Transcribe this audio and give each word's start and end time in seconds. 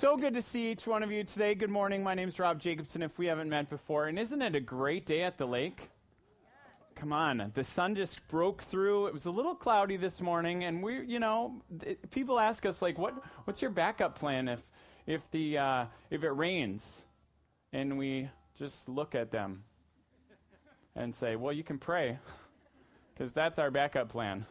So 0.00 0.16
good 0.16 0.32
to 0.32 0.40
see 0.40 0.70
each 0.70 0.86
one 0.86 1.02
of 1.02 1.12
you 1.12 1.24
today. 1.24 1.54
Good 1.54 1.68
morning. 1.68 2.02
My 2.02 2.14
name's 2.14 2.38
Rob 2.38 2.58
Jacobson, 2.58 3.02
if 3.02 3.18
we 3.18 3.26
haven't 3.26 3.50
met 3.50 3.68
before. 3.68 4.06
And 4.06 4.18
isn't 4.18 4.40
it 4.40 4.54
a 4.56 4.60
great 4.60 5.04
day 5.04 5.24
at 5.24 5.36
the 5.36 5.44
lake? 5.44 5.90
Come 6.94 7.12
on. 7.12 7.50
The 7.52 7.62
sun 7.62 7.94
just 7.94 8.26
broke 8.26 8.62
through. 8.62 9.08
It 9.08 9.12
was 9.12 9.26
a 9.26 9.30
little 9.30 9.54
cloudy 9.54 9.98
this 9.98 10.22
morning, 10.22 10.64
and 10.64 10.82
we, 10.82 11.04
you 11.04 11.18
know, 11.18 11.60
it, 11.82 12.10
people 12.10 12.40
ask 12.40 12.64
us 12.64 12.80
like, 12.80 12.96
"What? 12.96 13.12
What's 13.44 13.60
your 13.60 13.72
backup 13.72 14.18
plan 14.18 14.48
if 14.48 14.62
if 15.06 15.30
the 15.32 15.58
uh, 15.58 15.84
if 16.08 16.24
it 16.24 16.30
rains?" 16.30 17.04
And 17.74 17.98
we 17.98 18.30
just 18.58 18.88
look 18.88 19.14
at 19.14 19.30
them 19.30 19.64
and 20.96 21.14
say, 21.14 21.36
"Well, 21.36 21.52
you 21.52 21.62
can 21.62 21.76
pray, 21.76 22.18
because 23.12 23.34
that's 23.34 23.58
our 23.58 23.70
backup 23.70 24.08
plan." 24.08 24.46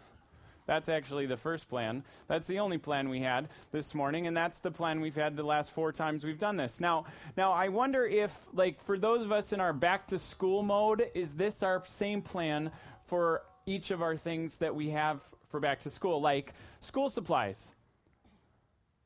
That's 0.70 0.88
actually 0.88 1.26
the 1.26 1.36
first 1.36 1.68
plan. 1.68 2.04
That's 2.28 2.46
the 2.46 2.60
only 2.60 2.78
plan 2.78 3.10
we 3.10 3.22
had 3.22 3.50
this 3.72 3.96
morning, 3.96 4.28
and 4.28 4.38
that's 4.38 4.60
the 4.60 4.70
plan 4.70 5.02
we've 5.02 5.16
had 5.16 5.36
the 5.36 5.42
last 5.42 5.72
four 5.72 5.92
times 5.92 6.24
we've 6.24 6.38
done 6.38 6.58
this. 6.58 6.80
Now, 6.80 7.06
now 7.36 7.54
I 7.54 7.70
wonder 7.70 8.06
if, 8.06 8.38
like, 8.54 8.80
for 8.84 8.96
those 8.96 9.24
of 9.24 9.32
us 9.32 9.52
in 9.52 9.62
our 9.62 9.74
back 9.74 10.06
to 10.10 10.20
school 10.20 10.62
mode, 10.62 11.10
is 11.16 11.34
this 11.34 11.64
our 11.64 11.82
same 11.88 12.22
plan 12.22 12.70
for 13.06 13.42
each 13.66 13.90
of 13.90 14.04
our 14.04 14.16
things 14.16 14.60
that 14.60 14.76
we 14.76 14.92
have 14.92 15.22
for 15.48 15.60
back 15.60 15.80
to 15.80 15.90
school, 15.90 16.22
like 16.22 16.54
school 16.82 17.10
supplies? 17.10 17.72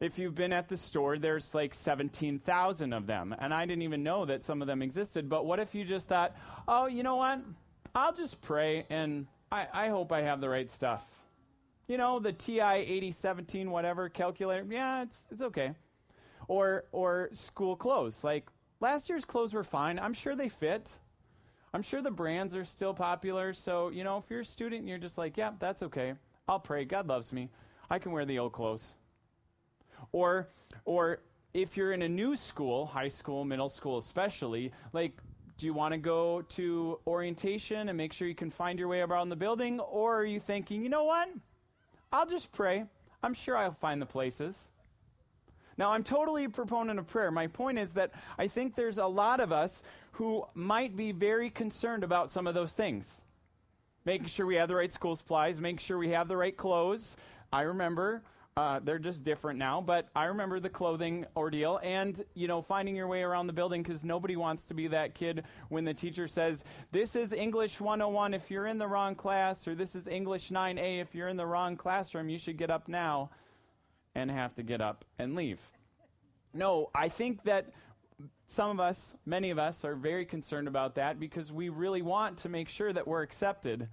If 0.02 0.20
you've 0.20 0.36
been 0.36 0.52
at 0.52 0.68
the 0.68 0.76
store, 0.76 1.18
there's 1.18 1.56
like 1.56 1.73
17,000 1.73 2.92
of 2.92 3.08
them. 3.08 3.34
And 3.40 3.54
I 3.54 3.66
didn't 3.66 3.84
even 3.84 4.04
know 4.04 4.26
that 4.26 4.44
some 4.44 4.62
of 4.62 4.68
them 4.68 4.82
existed. 4.82 5.30
But 5.30 5.45
what 5.45 5.59
if 5.62 5.73
you 5.73 5.86
just 5.86 6.09
thought, 6.09 6.36
oh, 6.68 6.88
you 6.88 7.04
know 7.04 7.16
what? 7.16 7.40
I'll 7.95 8.12
just 8.12 8.42
pray 8.42 8.86
and 8.90 9.28
I, 9.50 9.68
I 9.72 9.88
hope 9.88 10.12
I 10.12 10.23
have 10.23 10.42
the 10.42 10.50
right 10.50 10.70
stuff. 10.70 11.23
You 11.88 11.98
know, 11.98 12.20
the 12.20 12.32
TI 12.32 12.62
8017 12.62 13.70
whatever 13.70 14.10
calculator. 14.10 14.66
Yeah, 14.70 15.04
it's 15.04 15.28
it's 15.32 15.42
okay. 15.42 15.73
Or 16.48 16.86
or 16.92 17.30
school 17.34 17.76
clothes. 17.76 18.23
Like 18.23 18.48
last 18.80 19.09
year's 19.09 19.26
clothes 19.26 19.53
were 19.53 19.64
fine. 19.64 20.00
I'm 20.00 20.14
sure 20.14 20.36
they 20.36 20.50
fit. 20.50 21.00
I'm 21.73 21.81
sure 21.81 22.02
the 22.02 22.11
brands 22.11 22.56
are 22.56 22.66
still 22.66 22.94
popular. 22.94 23.52
So, 23.52 23.89
you 23.89 24.04
know, 24.04 24.17
if 24.17 24.26
you're 24.30 24.42
a 24.42 24.45
student 24.45 24.81
and 24.81 24.89
you're 24.89 25.00
just 25.00 25.17
like, 25.17 25.38
yeah, 25.38 25.52
that's 25.58 25.81
okay. 25.84 26.14
I'll 26.48 26.59
pray. 26.59 26.86
God 26.86 27.08
loves 27.08 27.34
me. 27.34 27.50
I 27.89 27.98
can 27.98 28.11
wear 28.11 28.26
the 28.26 28.39
old 28.39 28.54
clothes. 28.54 28.95
Or 30.11 30.50
or 30.86 31.20
if 31.54 31.76
you're 31.78 31.92
in 31.92 32.02
a 32.02 32.09
new 32.09 32.36
school, 32.36 32.86
high 32.86 33.08
school, 33.09 33.44
middle 33.44 33.70
school 33.70 33.98
especially, 33.98 34.72
like 34.94 35.20
do 35.58 35.66
you 35.66 35.73
want 35.73 35.94
to 35.94 35.98
go 35.98 36.42
to 36.42 37.00
orientation 37.06 37.89
and 37.89 37.98
make 37.98 38.11
sure 38.11 38.28
you 38.28 38.36
can 38.36 38.50
find 38.50 38.80
your 38.80 38.88
way 38.88 39.02
around 39.02 39.30
the 39.30 39.36
building? 39.36 39.80
Or 39.80 40.20
are 40.20 40.26
you 40.26 40.39
thinking, 40.39 40.84
you 40.84 40.89
know 40.89 41.04
what? 41.04 41.30
I'll 42.14 42.28
just 42.28 42.52
pray. 42.52 42.86
I'm 43.23 43.33
sure 43.33 43.58
I'll 43.58 43.72
find 43.72 44.00
the 44.00 44.06
places. 44.06 44.69
Now, 45.80 45.92
I'm 45.92 46.03
totally 46.03 46.44
a 46.44 46.50
proponent 46.50 47.00
of 47.00 47.08
prayer. 47.08 47.31
My 47.31 47.47
point 47.47 47.80
is 47.80 47.95
that 47.95 48.11
I 48.38 48.47
think 48.47 48.75
there's 48.75 49.00
a 49.00 49.08
lot 49.08 49.39
of 49.39 49.52
us 49.52 49.81
who 50.14 50.45
might 50.53 50.95
be 50.95 51.11
very 51.11 51.50
concerned 51.50 52.03
about 52.03 52.30
some 52.30 52.45
of 52.45 52.53
those 52.53 52.73
things. 52.73 53.23
Making 54.05 54.28
sure 54.28 54.45
we 54.45 54.55
have 54.55 54.70
the 54.70 54.75
right 54.75 54.94
school 54.94 55.16
supplies, 55.16 55.59
making 55.59 55.80
sure 55.80 55.97
we 55.97 56.09
have 56.09 56.28
the 56.28 56.38
right 56.38 56.55
clothes. 56.55 57.17
I 57.52 57.64
remember 57.64 58.22
uh, 58.56 58.80
they're 58.84 59.00
just 59.00 59.23
different 59.23 59.58
now, 59.58 59.82
but 59.82 60.09
I 60.16 60.26
remember 60.26 60.59
the 60.59 60.70
clothing 60.70 61.26
ordeal 61.36 61.80
and, 61.82 62.22
you 62.36 62.48
know, 62.48 62.62
finding 62.62 62.95
your 62.95 63.08
way 63.08 63.23
around 63.23 63.48
the 63.48 63.54
building 63.54 63.82
because 63.82 64.04
nobody 64.04 64.36
wants 64.36 64.66
to 64.66 64.76
be 64.76 64.88
that 64.88 65.16
kid 65.16 65.44
when 65.70 65.86
the 65.86 65.94
teacher 65.94 66.28
says, 66.28 66.64
This 66.92 67.16
is 67.16 67.34
English 67.34 67.82
101 67.82 68.36
if 68.36 68.52
you're 68.52 68.68
in 68.68 68.78
the 68.78 68.88
wrong 68.88 69.16
class, 69.16 69.68
or 69.68 69.73
this 69.73 69.95
is 69.95 70.08
English 70.08 70.52
9A 70.52 71.02
if 71.02 71.16
you're 71.16 71.30
in 71.30 71.38
the 71.38 71.48
wrong 71.48 71.76
classroom, 71.76 72.30
you 72.30 72.38
should 72.38 72.58
get 72.58 72.70
up 72.70 72.88
now 72.88 73.32
and 74.14 74.30
have 74.30 74.54
to 74.56 74.64
get 74.64 74.82
up 74.82 75.04
and 75.17 75.34
leave. 75.34 75.72
No, 76.54 76.92
I 76.94 77.10
think 77.10 77.45
that 77.45 77.72
some 78.45 78.70
of 78.70 78.80
us, 78.80 79.16
many 79.26 79.50
of 79.50 79.58
us, 79.58 79.84
are 79.84 79.95
very 79.95 80.26
concerned 80.28 80.67
about 80.67 80.94
that 80.95 81.20
because 81.20 81.52
we 81.52 81.70
really 81.70 82.04
want 82.04 82.38
to 82.40 82.50
make 82.50 82.70
sure 82.70 82.94
that 82.94 83.08
we're 83.08 83.23
accepted 83.23 83.89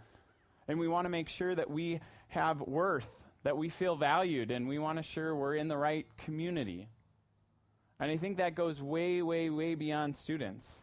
and 0.68 0.78
we 0.78 0.86
want 0.86 1.06
to 1.06 1.08
make 1.08 1.30
sure 1.30 1.54
that 1.54 1.70
we 1.70 2.00
have 2.28 2.60
worth 2.60 3.08
that 3.42 3.56
we 3.56 3.68
feel 3.68 3.96
valued 3.96 4.50
and 4.50 4.68
we 4.68 4.78
want 4.78 4.98
to 4.98 5.02
sure 5.02 5.34
we're 5.34 5.54
in 5.54 5.68
the 5.68 5.76
right 5.76 6.06
community. 6.18 6.88
And 7.98 8.10
I 8.10 8.16
think 8.16 8.38
that 8.38 8.54
goes 8.54 8.82
way, 8.82 9.22
way, 9.22 9.50
way 9.50 9.74
beyond 9.74 10.16
students. 10.16 10.82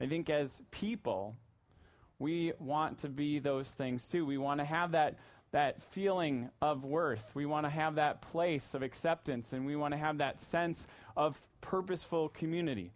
I 0.00 0.06
think 0.06 0.28
as 0.28 0.62
people, 0.70 1.36
we 2.18 2.52
want 2.58 2.98
to 2.98 3.08
be 3.08 3.38
those 3.38 3.70
things 3.70 4.08
too. 4.08 4.26
We 4.26 4.38
want 4.38 4.60
to 4.60 4.64
have 4.64 4.92
that, 4.92 5.16
that 5.52 5.82
feeling 5.82 6.50
of 6.60 6.84
worth. 6.84 7.30
We 7.34 7.46
want 7.46 7.64
to 7.66 7.70
have 7.70 7.94
that 7.96 8.22
place 8.22 8.74
of 8.74 8.82
acceptance, 8.82 9.52
and 9.52 9.64
we 9.66 9.76
want 9.76 9.92
to 9.92 9.98
have 9.98 10.18
that 10.18 10.40
sense 10.40 10.86
of 11.16 11.40
purposeful 11.60 12.28
community 12.28 12.92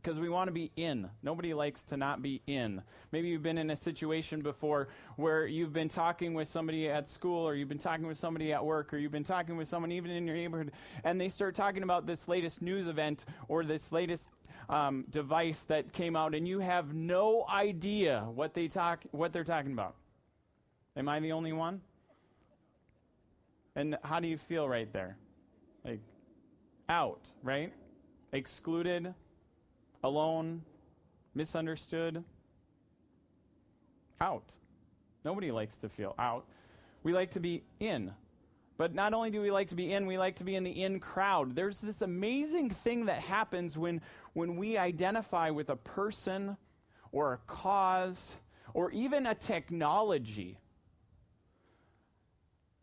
because 0.00 0.18
we 0.18 0.28
want 0.28 0.48
to 0.48 0.52
be 0.52 0.70
in. 0.76 1.08
Nobody 1.22 1.54
likes 1.54 1.82
to 1.84 1.96
not 1.96 2.22
be 2.22 2.40
in. 2.46 2.82
Maybe 3.10 3.28
you've 3.28 3.42
been 3.42 3.58
in 3.58 3.70
a 3.70 3.76
situation 3.76 4.40
before 4.40 4.88
where 5.16 5.46
you've 5.46 5.72
been 5.72 5.88
talking 5.88 6.34
with 6.34 6.48
somebody 6.48 6.88
at 6.88 7.08
school, 7.08 7.46
or 7.46 7.54
you've 7.54 7.68
been 7.68 7.78
talking 7.78 8.06
with 8.06 8.16
somebody 8.16 8.52
at 8.52 8.64
work, 8.64 8.94
or 8.94 8.98
you've 8.98 9.12
been 9.12 9.24
talking 9.24 9.56
with 9.56 9.68
someone 9.68 9.90
even 9.92 10.10
in 10.10 10.26
your 10.26 10.36
neighborhood, 10.36 10.72
and 11.04 11.20
they 11.20 11.28
start 11.28 11.54
talking 11.54 11.82
about 11.82 12.06
this 12.06 12.28
latest 12.28 12.62
news 12.62 12.86
event 12.86 13.24
or 13.48 13.64
this 13.64 13.90
latest 13.90 14.28
um, 14.68 15.04
device 15.10 15.64
that 15.64 15.92
came 15.92 16.14
out, 16.14 16.34
and 16.34 16.46
you 16.46 16.60
have 16.60 16.94
no 16.94 17.44
idea 17.48 18.26
what 18.34 18.54
they 18.54 18.68
talk, 18.68 19.04
what 19.10 19.32
they're 19.32 19.44
talking 19.44 19.72
about. 19.72 19.96
Am 20.96 21.08
I 21.08 21.20
the 21.20 21.32
only 21.32 21.52
one? 21.52 21.80
And 23.74 23.96
how 24.02 24.20
do 24.20 24.28
you 24.28 24.36
feel 24.36 24.68
right 24.68 24.92
there? 24.92 25.16
Like 25.84 26.00
out, 26.88 27.20
right? 27.42 27.72
Excluded 28.32 29.14
alone, 30.02 30.62
misunderstood, 31.34 32.24
out. 34.20 34.52
Nobody 35.24 35.50
likes 35.50 35.78
to 35.78 35.88
feel 35.88 36.14
out. 36.18 36.46
We 37.02 37.12
like 37.12 37.32
to 37.32 37.40
be 37.40 37.64
in. 37.80 38.12
But 38.76 38.94
not 38.94 39.12
only 39.12 39.30
do 39.30 39.40
we 39.40 39.50
like 39.50 39.68
to 39.68 39.74
be 39.74 39.92
in, 39.92 40.06
we 40.06 40.18
like 40.18 40.36
to 40.36 40.44
be 40.44 40.54
in 40.54 40.62
the 40.62 40.82
in 40.82 41.00
crowd. 41.00 41.56
There's 41.56 41.80
this 41.80 42.00
amazing 42.00 42.70
thing 42.70 43.06
that 43.06 43.18
happens 43.18 43.76
when, 43.76 44.00
when 44.34 44.56
we 44.56 44.78
identify 44.78 45.50
with 45.50 45.68
a 45.68 45.76
person 45.76 46.56
or 47.10 47.32
a 47.32 47.38
cause 47.38 48.36
or 48.74 48.92
even 48.92 49.26
a 49.26 49.34
technology. 49.34 50.58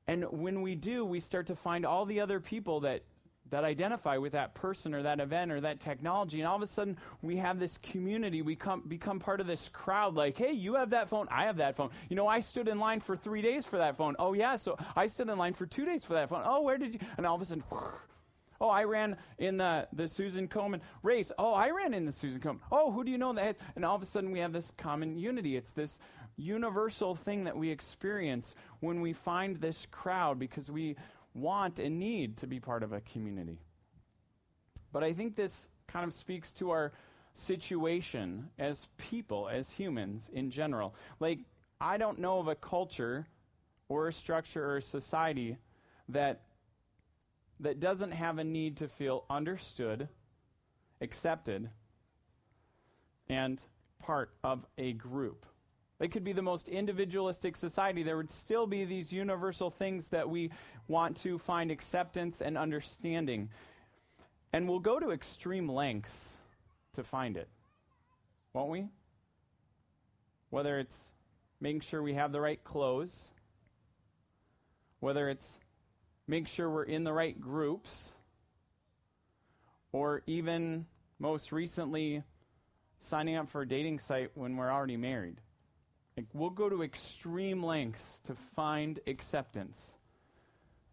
And 0.08 0.25
when 0.31 0.62
we 0.62 0.75
do, 0.75 1.06
we 1.06 1.22
start 1.22 1.48
to 1.48 1.56
find 1.56 1.86
all 1.86 2.06
the 2.06 2.20
other 2.20 2.42
people 2.42 2.81
that 2.81 3.04
that 3.51 3.63
identify 3.63 4.17
with 4.17 4.33
that 4.33 4.53
person 4.56 4.94
or 4.94 5.03
that 5.03 5.19
event 5.19 5.51
or 5.51 5.61
that 5.61 5.79
technology. 5.79 6.39
And 6.39 6.47
all 6.47 6.56
of 6.56 6.61
a 6.61 6.67
sudden, 6.67 6.97
we 7.22 7.38
have 7.38 7.59
this 7.59 7.78
community. 7.78 8.41
We 8.41 8.56
come, 8.56 8.83
become 8.88 9.19
part 9.19 9.39
of 9.39 9.47
this 9.47 9.69
crowd 9.69 10.16
like, 10.16 10.38
hey, 10.38 10.51
you 10.51 10.75
have 10.75 10.89
that 10.91 11.09
phone. 11.09 11.28
I 11.29 11.45
have 11.45 11.57
that 11.57 11.75
phone. 11.75 11.91
You 12.09 12.16
know, 12.16 12.28
I 12.28 12.39
stood 12.39 12.67
in 12.67 12.79
line 12.79 13.00
for 13.00 13.16
three 13.16 13.41
days 13.41 13.66
for 13.66 13.78
that 13.78 13.97
phone. 13.97 14.16
Oh, 14.17 14.33
yeah. 14.33 14.56
So 14.56 14.78
I 14.95 15.06
stood 15.06 15.29
in 15.29 15.38
line 15.38 15.53
for 15.53 15.66
two 15.66 15.85
days 15.85 16.03
for 16.03 16.13
that 16.13 16.29
phone. 16.29 16.41
Oh, 16.44 16.61
where 16.61 16.78
did 16.78 16.94
you? 16.95 17.00
And 17.17 17.25
all 17.25 17.35
of 17.35 17.41
a 17.41 17.45
sudden, 17.45 17.63
Oh, 18.61 18.69
I 18.69 18.85
ran 18.85 19.17
in 19.38 19.57
the, 19.57 19.88
the 19.91 20.07
Susan 20.07 20.47
Komen 20.47 20.79
race. 21.03 21.31
Oh, 21.38 21.53
I 21.53 21.72
ran 21.72 21.94
in 21.94 22.06
the 22.06 22.12
Susan 22.12 22.39
Komen. 22.39 22.59
Oh, 22.72 22.91
who 22.91 23.03
do 23.03 23.12
you 23.12 23.17
know 23.17 23.33
that? 23.33 23.57
And 23.75 23.83
all 23.83 23.95
of 23.95 24.01
a 24.01 24.06
sudden, 24.06 24.31
we 24.31 24.39
have 24.39 24.53
this 24.53 24.72
common 24.72 25.17
unity. 25.17 25.57
It's 25.57 25.73
this 25.73 26.00
universal 26.38 27.16
thing 27.16 27.45
that 27.45 27.57
we 27.57 27.69
experience 27.69 28.56
when 28.79 29.01
we 29.01 29.13
find 29.13 29.57
this 29.57 29.85
crowd 29.91 30.39
because 30.39 30.69
we 30.69 30.95
want 31.35 31.78
and 31.78 32.00
need 32.00 32.38
to 32.38 32.47
be 32.47 32.59
part 32.59 32.81
of 32.81 32.94
a 32.94 33.01
community. 33.01 33.59
But 34.91 35.03
I 35.03 35.13
think 35.13 35.35
this 35.35 35.68
kind 35.88 36.06
of 36.06 36.13
speaks 36.13 36.53
to 36.53 36.72
our 36.72 36.94
situation 37.34 38.50
as 38.57 38.88
people, 38.97 39.50
as 39.50 39.72
humans 39.72 40.31
in 40.34 40.50
general. 40.50 40.95
Like, 41.19 41.40
I 41.79 41.97
don't 41.97 42.19
know 42.19 42.40
of 42.40 42.47
a 42.47 42.56
culture 42.56 43.28
or 43.90 44.07
a 44.07 44.13
structure 44.13 44.66
or 44.66 44.78
a 44.78 44.81
society 44.81 45.57
that 46.09 46.41
that 47.59 47.79
doesn't 47.79 48.12
have 48.12 48.38
a 48.38 48.44
need 48.44 48.77
to 48.77 48.88
feel 48.88 49.24
understood, 49.30 50.10
accepted, 51.00 51.69
and 53.30 53.62
part 54.00 54.31
of 54.44 54.65
a 54.77 54.94
group. 54.94 55.45
It 56.00 56.12
could 56.12 56.24
be 56.25 56.33
the 56.33 56.42
most 56.42 56.68
individualistic 56.68 57.56
society. 57.56 58.03
There 58.03 58.18
would 58.18 58.31
still 58.31 58.68
be 58.68 58.83
these 58.83 59.13
universal 59.13 59.69
things 59.69 60.09
that 60.09 60.30
we 60.30 60.51
want 60.88 61.15
to 61.18 61.38
find 61.38 61.71
acceptance 61.71 62.42
and 62.42 62.57
understanding. 62.57 63.50
And 64.51 64.68
we'll 64.68 64.80
go 64.80 65.00
to 65.00 65.12
extreme 65.12 65.69
lengths 65.69 66.36
to 66.94 67.03
find 67.03 67.38
it, 67.38 67.47
won't 68.53 68.69
we? 68.69 68.88
Whether 70.50 70.80
it's 70.80 71.13
making 71.62 71.81
sure 71.81 72.01
we 72.01 72.13
have 72.15 72.33
the 72.33 72.41
right 72.41 72.62
clothes, 72.63 73.31
whether 75.00 75.30
it's 75.30 75.59
make 76.27 76.48
sure 76.48 76.69
we're 76.69 76.83
in 76.83 77.06
the 77.06 77.13
right 77.13 77.39
groups, 77.39 78.12
or 79.94 80.24
even 80.27 80.86
most 81.19 81.53
recently 81.53 82.24
signing 83.00 83.36
up 83.36 83.48
for 83.48 83.62
a 83.62 83.68
dating 83.68 84.00
site 84.00 84.31
when 84.36 84.57
we're 84.57 84.71
already 84.71 84.98
married. 84.98 85.39
Like 86.17 86.27
we'll 86.33 86.50
go 86.50 86.69
to 86.69 86.83
extreme 86.83 87.63
lengths 87.63 88.21
to 88.25 88.35
find 88.35 89.00
acceptance. 89.06 89.95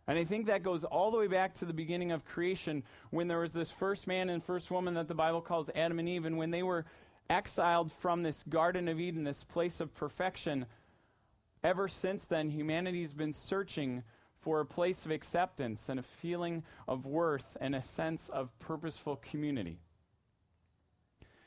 And 0.08 0.18
I 0.18 0.24
think 0.24 0.46
that 0.46 0.64
goes 0.64 0.84
all 0.84 1.12
the 1.12 1.18
way 1.18 1.28
back 1.28 1.54
to 1.54 1.64
the 1.64 1.72
beginning 1.72 2.10
of 2.10 2.24
creation 2.24 2.82
when 3.10 3.28
there 3.28 3.38
was 3.38 3.52
this 3.52 3.70
first 3.70 4.08
man 4.08 4.30
and 4.30 4.42
first 4.42 4.70
woman 4.70 4.94
that 4.94 5.06
the 5.06 5.14
Bible 5.14 5.40
calls 5.40 5.70
Adam 5.74 6.00
and 6.00 6.08
Eve. 6.08 6.24
And 6.24 6.36
when 6.36 6.50
they 6.50 6.64
were 6.64 6.84
exiled 7.30 7.92
from 7.92 8.22
this 8.22 8.42
Garden 8.42 8.88
of 8.88 8.98
Eden, 8.98 9.22
this 9.22 9.44
place 9.44 9.80
of 9.80 9.94
perfection, 9.94 10.66
ever 11.62 11.86
since 11.86 12.26
then, 12.26 12.50
humanity's 12.50 13.12
been 13.12 13.32
searching 13.32 14.02
for 14.40 14.58
a 14.58 14.66
place 14.66 15.06
of 15.06 15.12
acceptance 15.12 15.88
and 15.88 16.00
a 16.00 16.02
feeling 16.02 16.64
of 16.88 17.06
worth 17.06 17.56
and 17.60 17.76
a 17.76 17.82
sense 17.82 18.28
of 18.28 18.58
purposeful 18.58 19.16
community. 19.16 19.78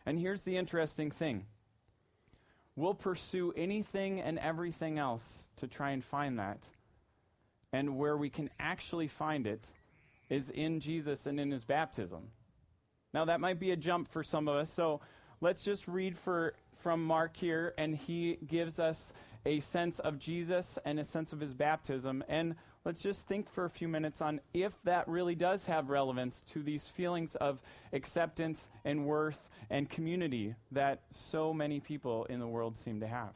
And 0.06 0.18
here's 0.18 0.44
the 0.44 0.56
interesting 0.56 1.12
thing 1.12 1.46
we'll 2.76 2.94
pursue 2.94 3.54
anything 3.56 4.20
and 4.22 4.38
everything 4.40 5.00
else 5.00 5.48
to 5.58 5.68
try 5.68 5.92
and 5.92 6.04
find 6.04 6.40
that. 6.40 6.60
And 7.72 7.98
where 7.98 8.18
we 8.18 8.30
can 8.30 8.50
actually 8.60 9.08
find 9.08 9.48
it 9.48 9.72
is 10.30 10.50
in 10.50 10.80
Jesus 10.80 11.26
and 11.26 11.40
in 11.40 11.52
his 11.52 11.64
baptism. 11.64 12.30
Now, 13.14 13.26
that 13.26 13.40
might 13.40 13.60
be 13.60 13.72
a 13.72 13.78
jump 13.78 14.10
for 14.10 14.24
some 14.24 14.48
of 14.48 14.56
us, 14.56 14.74
so 14.74 15.02
let's 15.40 15.64
just 15.64 15.88
read 15.88 16.18
for, 16.18 16.54
from 16.78 17.04
Mark 17.04 17.38
here, 17.38 17.74
and 17.78 17.96
he 17.96 18.38
gives 18.46 18.80
us 18.80 19.14
a 19.46 19.60
sense 19.60 20.00
of 20.00 20.20
Jesus 20.20 20.78
and 20.86 21.00
a 21.00 21.04
sense 21.04 21.32
of 21.32 21.40
his 21.40 21.54
baptism. 21.54 22.24
And 22.28 22.56
let's 22.86 23.02
just 23.02 23.28
think 23.28 23.50
for 23.50 23.66
a 23.66 23.70
few 23.70 23.88
minutes 23.88 24.22
on 24.22 24.40
if 24.54 24.74
that 24.84 25.08
really 25.08 25.36
does 25.36 25.66
have 25.66 25.90
relevance 25.90 26.42
to 26.42 26.62
these 26.62 26.88
feelings 26.88 27.36
of 27.36 27.60
acceptance 27.92 28.70
and 28.86 29.06
worth 29.06 29.50
and 29.70 29.90
community 29.90 30.54
that 30.72 31.02
so 31.12 31.52
many 31.52 31.80
people 31.80 32.26
in 32.26 32.40
the 32.40 32.48
world 32.48 32.78
seem 32.78 33.00
to 33.00 33.08
have. 33.08 33.34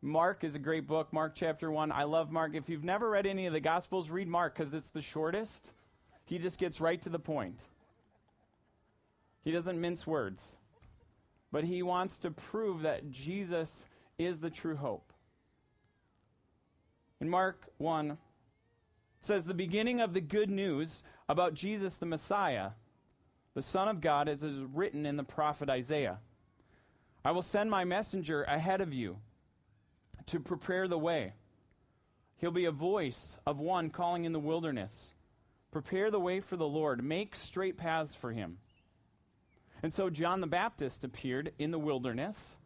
Mark 0.00 0.42
is 0.42 0.56
a 0.56 0.58
great 0.58 0.88
book, 0.88 1.12
Mark 1.12 1.34
chapter 1.36 1.70
1. 1.70 1.92
I 1.92 2.04
love 2.04 2.32
Mark. 2.32 2.56
If 2.56 2.68
you've 2.68 2.82
never 2.82 3.10
read 3.10 3.26
any 3.26 3.46
of 3.46 3.52
the 3.52 3.60
Gospels, 3.60 4.10
read 4.10 4.26
Mark 4.26 4.56
because 4.56 4.74
it's 4.74 4.90
the 4.90 5.02
shortest. 5.02 5.70
He 6.24 6.38
just 6.38 6.58
gets 6.58 6.80
right 6.80 7.00
to 7.02 7.08
the 7.08 7.20
point. 7.20 7.60
He 9.44 9.52
doesn't 9.52 9.80
mince 9.80 10.06
words, 10.06 10.58
but 11.52 11.64
he 11.64 11.82
wants 11.82 12.18
to 12.20 12.30
prove 12.30 12.82
that 12.82 13.10
Jesus 13.12 13.86
is 14.18 14.40
the 14.40 14.50
true 14.50 14.76
hope. 14.76 15.12
In 17.22 17.28
Mark 17.28 17.70
1, 17.78 18.18
says 19.20 19.44
the 19.44 19.54
beginning 19.54 20.00
of 20.00 20.12
the 20.12 20.20
good 20.20 20.50
news 20.50 21.04
about 21.28 21.54
Jesus 21.54 21.96
the 21.96 22.04
Messiah, 22.04 22.70
the 23.54 23.62
Son 23.62 23.86
of 23.86 24.00
God, 24.00 24.28
as 24.28 24.42
is 24.42 24.58
written 24.58 25.06
in 25.06 25.16
the 25.16 25.22
prophet 25.22 25.70
Isaiah. 25.70 26.18
I 27.24 27.30
will 27.30 27.40
send 27.40 27.70
my 27.70 27.84
messenger 27.84 28.42
ahead 28.42 28.80
of 28.80 28.92
you 28.92 29.18
to 30.26 30.40
prepare 30.40 30.88
the 30.88 30.98
way. 30.98 31.34
He'll 32.38 32.50
be 32.50 32.64
a 32.64 32.72
voice 32.72 33.36
of 33.46 33.60
one 33.60 33.90
calling 33.90 34.24
in 34.24 34.32
the 34.32 34.40
wilderness. 34.40 35.14
Prepare 35.70 36.10
the 36.10 36.18
way 36.18 36.40
for 36.40 36.56
the 36.56 36.66
Lord, 36.66 37.04
make 37.04 37.36
straight 37.36 37.76
paths 37.76 38.16
for 38.16 38.32
him. 38.32 38.58
And 39.80 39.94
so 39.94 40.10
John 40.10 40.40
the 40.40 40.48
Baptist 40.48 41.04
appeared 41.04 41.52
in 41.56 41.70
the 41.70 41.78
wilderness, 41.78 42.56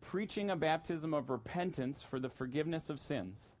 preaching 0.00 0.48
a 0.48 0.56
baptism 0.56 1.12
of 1.12 1.28
repentance 1.28 2.02
for 2.02 2.18
the 2.18 2.30
forgiveness 2.30 2.88
of 2.88 2.98
sins. 2.98 3.56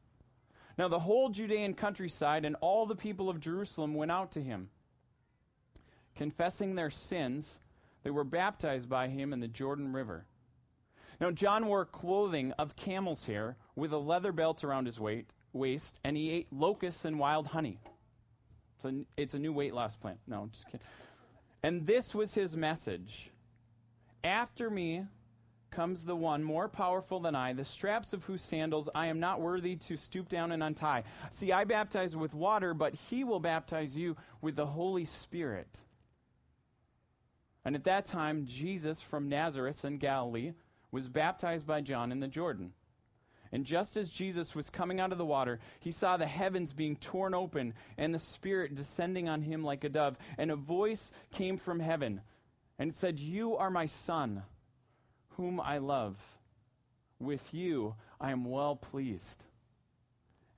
Now, 0.78 0.88
the 0.88 1.00
whole 1.00 1.28
Judean 1.28 1.74
countryside 1.74 2.44
and 2.44 2.56
all 2.60 2.86
the 2.86 2.96
people 2.96 3.28
of 3.28 3.40
Jerusalem 3.40 3.94
went 3.94 4.10
out 4.10 4.32
to 4.32 4.42
him. 4.42 4.70
Confessing 6.16 6.74
their 6.74 6.90
sins, 6.90 7.60
they 8.02 8.10
were 8.10 8.24
baptized 8.24 8.88
by 8.88 9.08
him 9.08 9.32
in 9.32 9.40
the 9.40 9.48
Jordan 9.48 9.92
River. 9.92 10.26
Now, 11.20 11.30
John 11.30 11.66
wore 11.66 11.84
clothing 11.84 12.52
of 12.52 12.76
camel's 12.76 13.26
hair 13.26 13.56
with 13.76 13.92
a 13.92 13.98
leather 13.98 14.32
belt 14.32 14.64
around 14.64 14.86
his 14.86 14.98
weight, 14.98 15.30
waist, 15.52 16.00
and 16.02 16.16
he 16.16 16.30
ate 16.30 16.52
locusts 16.52 17.04
and 17.04 17.18
wild 17.18 17.48
honey. 17.48 17.78
It's 18.76 18.84
a, 18.84 19.04
it's 19.16 19.34
a 19.34 19.38
new 19.38 19.52
weight 19.52 19.74
loss 19.74 19.94
plan. 19.94 20.18
No, 20.26 20.42
I'm 20.42 20.50
just 20.50 20.66
kidding. 20.66 20.80
And 21.62 21.86
this 21.86 22.14
was 22.14 22.34
his 22.34 22.56
message 22.56 23.30
After 24.24 24.68
me 24.68 25.06
comes 25.72 26.04
the 26.04 26.14
one 26.14 26.44
more 26.44 26.68
powerful 26.68 27.18
than 27.18 27.34
I, 27.34 27.52
the 27.52 27.64
straps 27.64 28.12
of 28.12 28.24
whose 28.24 28.42
sandals 28.42 28.88
I 28.94 29.06
am 29.06 29.18
not 29.18 29.40
worthy 29.40 29.74
to 29.76 29.96
stoop 29.96 30.28
down 30.28 30.52
and 30.52 30.62
untie. 30.62 31.04
See, 31.30 31.50
I 31.50 31.64
baptize 31.64 32.14
with 32.14 32.34
water, 32.34 32.74
but 32.74 32.94
he 32.94 33.24
will 33.24 33.40
baptize 33.40 33.96
you 33.96 34.16
with 34.40 34.54
the 34.54 34.66
Holy 34.66 35.04
Spirit. 35.04 35.80
And 37.64 37.74
at 37.74 37.84
that 37.84 38.06
time, 38.06 38.46
Jesus 38.46 39.00
from 39.00 39.28
Nazareth 39.28 39.84
in 39.84 39.98
Galilee 39.98 40.52
was 40.90 41.08
baptized 41.08 41.66
by 41.66 41.80
John 41.80 42.12
in 42.12 42.20
the 42.20 42.28
Jordan. 42.28 42.72
And 43.52 43.66
just 43.66 43.96
as 43.96 44.08
Jesus 44.08 44.54
was 44.54 44.70
coming 44.70 44.98
out 44.98 45.12
of 45.12 45.18
the 45.18 45.26
water, 45.26 45.60
he 45.78 45.90
saw 45.90 46.16
the 46.16 46.26
heavens 46.26 46.72
being 46.72 46.96
torn 46.96 47.34
open 47.34 47.74
and 47.98 48.14
the 48.14 48.18
Spirit 48.18 48.74
descending 48.74 49.28
on 49.28 49.42
him 49.42 49.62
like 49.62 49.84
a 49.84 49.90
dove. 49.90 50.16
And 50.38 50.50
a 50.50 50.56
voice 50.56 51.12
came 51.30 51.58
from 51.58 51.80
heaven 51.80 52.22
and 52.78 52.94
said, 52.94 53.20
You 53.20 53.56
are 53.56 53.70
my 53.70 53.86
Son, 53.86 54.42
whom 55.36 55.60
I 55.60 55.78
love. 55.78 56.16
With 57.18 57.54
you 57.54 57.94
I 58.20 58.30
am 58.30 58.44
well 58.44 58.76
pleased. 58.76 59.44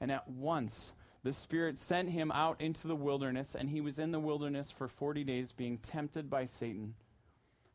And 0.01 0.11
at 0.11 0.29
once 0.29 0.93
the 1.23 1.33
Spirit 1.33 1.79
sent 1.79 2.11
him 2.11 2.31
out 2.33 2.61
into 2.61 2.87
the 2.87 2.97
wilderness, 2.97 3.55
and 3.55 3.71
he 3.71 3.81
was 3.81 3.99
in 3.99 4.11
the 4.11 4.21
wilderness 4.21 4.71
for 4.71 4.89
40 4.89 5.25
days, 5.25 5.53
being 5.53 5.79
tempted 5.79 6.29
by 6.29 6.45
Satan. 6.45 6.95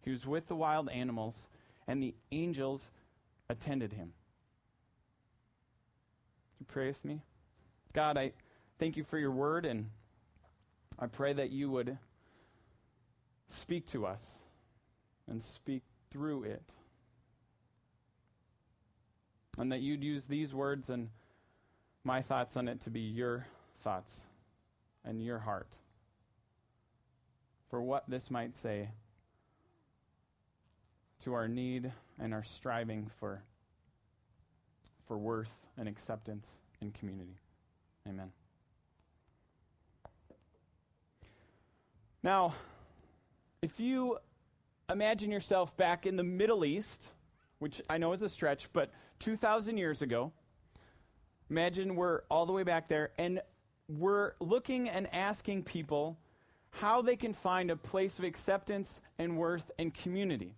He 0.02 0.12
was 0.12 0.28
with 0.28 0.48
the 0.48 0.56
wild 0.56 0.88
animals 0.90 1.48
and 1.90 2.04
the 2.04 2.14
angels 2.32 2.92
attended 3.50 3.94
him. 3.94 4.14
You 6.60 6.68
pray 6.68 6.86
with 6.86 7.04
me? 7.04 7.24
God, 7.94 8.16
I 8.16 8.34
thank 8.78 8.96
you 8.96 9.04
for 9.04 9.18
your 9.18 9.32
word, 9.32 9.66
and 9.66 9.90
I 11.00 11.08
pray 11.08 11.34
that 11.34 11.50
you 11.50 11.72
would 11.72 11.98
speak 13.48 13.88
to 13.88 14.06
us 14.06 14.38
and 15.28 15.42
speak 15.42 15.82
through 16.12 16.44
it. 16.44 16.76
And 19.58 19.72
that 19.72 19.82
you'd 19.82 20.04
use 20.04 20.28
these 20.28 20.54
words 20.54 20.90
and 20.90 21.10
my 22.04 22.22
thoughts 22.22 22.56
on 22.56 22.68
it 22.68 22.82
to 22.82 22.90
be 22.90 23.02
your 23.02 23.46
thoughts 23.82 24.24
and 25.04 25.24
your 25.24 25.40
heart 25.40 25.78
for 27.70 27.82
what 27.82 28.10
this 28.10 28.32
might 28.32 28.56
say 28.56 28.90
to 31.22 31.34
our 31.34 31.48
need 31.48 31.92
and 32.20 32.34
our 32.34 32.44
striving 32.44 33.10
for, 33.20 33.44
for 35.08 35.18
worth 35.18 35.54
and 35.78 35.88
acceptance 35.88 36.60
in 36.82 36.92
community. 36.92 37.38
Amen. 38.08 38.32
Now, 42.24 42.54
if 43.62 43.80
you 43.80 44.18
imagine 44.90 45.32
yourself 45.32 45.76
back 45.78 46.06
in 46.06 46.16
the 46.16 46.24
Middle 46.24 46.66
East, 46.66 47.12
which 47.60 47.82
I 47.90 47.98
know 47.98 48.14
is 48.14 48.22
a 48.22 48.30
stretch, 48.30 48.72
but 48.74 48.92
2,000 49.20 49.78
years 49.78 50.02
ago, 50.02 50.32
imagine 51.50 51.96
we're 51.96 52.22
all 52.30 52.46
the 52.46 52.54
way 52.54 52.64
back 52.64 52.88
there, 52.88 53.12
and 53.18 53.42
we're 53.88 54.34
looking 54.40 54.90
and 54.90 55.14
asking 55.14 55.64
people 55.64 56.18
how 56.72 57.02
they 57.02 57.16
can 57.16 57.34
find 57.34 57.72
a 57.72 57.76
place 57.76 58.20
of 58.20 58.26
acceptance 58.26 59.02
and 59.18 59.38
worth 59.38 59.72
and 59.80 59.94
community 59.94 60.56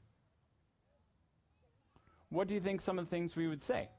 what 2.31 2.47
do 2.47 2.55
you 2.55 2.61
think 2.61 2.81
some 2.81 2.97
of 2.97 3.05
the 3.05 3.09
things 3.09 3.35
we 3.35 3.47
would 3.47 3.61
say? 3.61 3.89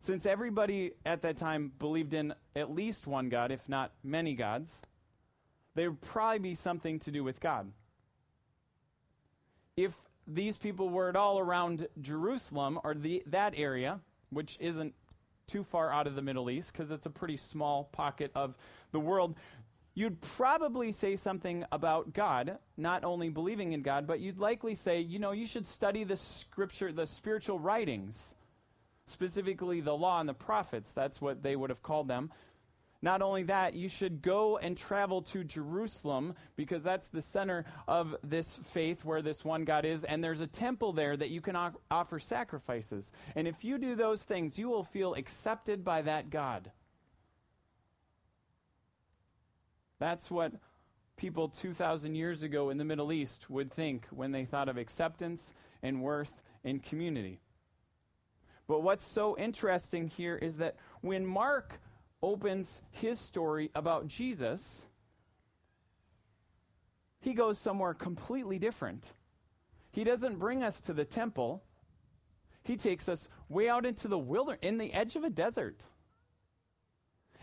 Since 0.00 0.26
everybody 0.26 0.92
at 1.06 1.22
that 1.22 1.36
time 1.36 1.72
believed 1.78 2.14
in 2.14 2.34
at 2.56 2.70
least 2.70 3.06
one 3.06 3.28
God, 3.28 3.52
if 3.52 3.68
not 3.68 3.92
many 4.02 4.34
gods, 4.34 4.82
there 5.74 5.90
would 5.90 6.00
probably 6.00 6.40
be 6.40 6.54
something 6.54 6.98
to 7.00 7.12
do 7.12 7.22
with 7.22 7.40
God. 7.40 7.70
If 9.76 9.94
these 10.26 10.56
people 10.56 10.88
were 10.88 11.08
at 11.08 11.16
all 11.16 11.38
around 11.38 11.86
Jerusalem 12.00 12.78
or 12.84 12.94
the, 12.94 13.22
that 13.26 13.54
area, 13.56 14.00
which 14.30 14.56
isn't 14.60 14.94
too 15.46 15.64
far 15.64 15.92
out 15.92 16.06
of 16.06 16.14
the 16.14 16.22
Middle 16.22 16.48
East 16.48 16.72
because 16.72 16.90
it's 16.90 17.06
a 17.06 17.10
pretty 17.10 17.36
small 17.36 17.84
pocket 17.84 18.30
of 18.34 18.54
the 18.92 19.00
world, 19.00 19.34
you'd 19.94 20.20
probably 20.20 20.92
say 20.92 21.16
something 21.16 21.64
about 21.72 22.12
God, 22.12 22.58
not 22.76 23.04
only 23.04 23.28
believing 23.28 23.72
in 23.72 23.82
God, 23.82 24.06
but 24.06 24.20
you'd 24.20 24.38
likely 24.38 24.74
say, 24.76 25.00
you 25.00 25.18
know, 25.18 25.32
you 25.32 25.46
should 25.46 25.66
study 25.66 26.04
the 26.04 26.16
scripture, 26.16 26.92
the 26.92 27.06
spiritual 27.06 27.58
writings, 27.58 28.36
specifically 29.06 29.80
the 29.80 29.96
law 29.96 30.20
and 30.20 30.28
the 30.28 30.34
prophets. 30.34 30.92
That's 30.92 31.20
what 31.20 31.42
they 31.42 31.56
would 31.56 31.70
have 31.70 31.82
called 31.82 32.06
them. 32.06 32.30
Not 33.02 33.22
only 33.22 33.44
that, 33.44 33.74
you 33.74 33.88
should 33.88 34.20
go 34.20 34.58
and 34.58 34.76
travel 34.76 35.22
to 35.22 35.42
Jerusalem 35.42 36.34
because 36.56 36.82
that's 36.82 37.08
the 37.08 37.22
center 37.22 37.64
of 37.88 38.14
this 38.22 38.56
faith 38.56 39.04
where 39.06 39.22
this 39.22 39.42
one 39.42 39.64
God 39.64 39.86
is. 39.86 40.04
And 40.04 40.22
there's 40.22 40.42
a 40.42 40.46
temple 40.46 40.92
there 40.92 41.16
that 41.16 41.30
you 41.30 41.40
can 41.40 41.56
o- 41.56 41.72
offer 41.90 42.18
sacrifices. 42.18 43.10
And 43.34 43.48
if 43.48 43.64
you 43.64 43.78
do 43.78 43.94
those 43.94 44.24
things, 44.24 44.58
you 44.58 44.68
will 44.68 44.84
feel 44.84 45.14
accepted 45.14 45.82
by 45.82 46.02
that 46.02 46.28
God. 46.28 46.72
That's 49.98 50.30
what 50.30 50.52
people 51.16 51.48
2,000 51.48 52.14
years 52.14 52.42
ago 52.42 52.68
in 52.68 52.76
the 52.76 52.84
Middle 52.84 53.12
East 53.12 53.48
would 53.48 53.72
think 53.72 54.06
when 54.10 54.32
they 54.32 54.44
thought 54.44 54.68
of 54.68 54.76
acceptance 54.76 55.54
and 55.82 56.02
worth 56.02 56.42
and 56.64 56.82
community. 56.82 57.40
But 58.66 58.82
what's 58.82 59.06
so 59.06 59.36
interesting 59.38 60.08
here 60.08 60.36
is 60.36 60.58
that 60.58 60.76
when 61.00 61.26
Mark 61.26 61.80
opens 62.22 62.82
his 62.90 63.18
story 63.18 63.70
about 63.74 64.06
Jesus, 64.06 64.86
he 67.20 67.34
goes 67.34 67.58
somewhere 67.58 67.94
completely 67.94 68.58
different. 68.58 69.12
He 69.92 70.04
doesn't 70.04 70.38
bring 70.38 70.62
us 70.62 70.80
to 70.82 70.92
the 70.92 71.04
temple. 71.04 71.62
He 72.62 72.76
takes 72.76 73.08
us 73.08 73.28
way 73.48 73.68
out 73.68 73.84
into 73.84 74.08
the 74.08 74.18
wilderness, 74.18 74.60
in 74.62 74.78
the 74.78 74.92
edge 74.92 75.16
of 75.16 75.24
a 75.24 75.30
desert. 75.30 75.86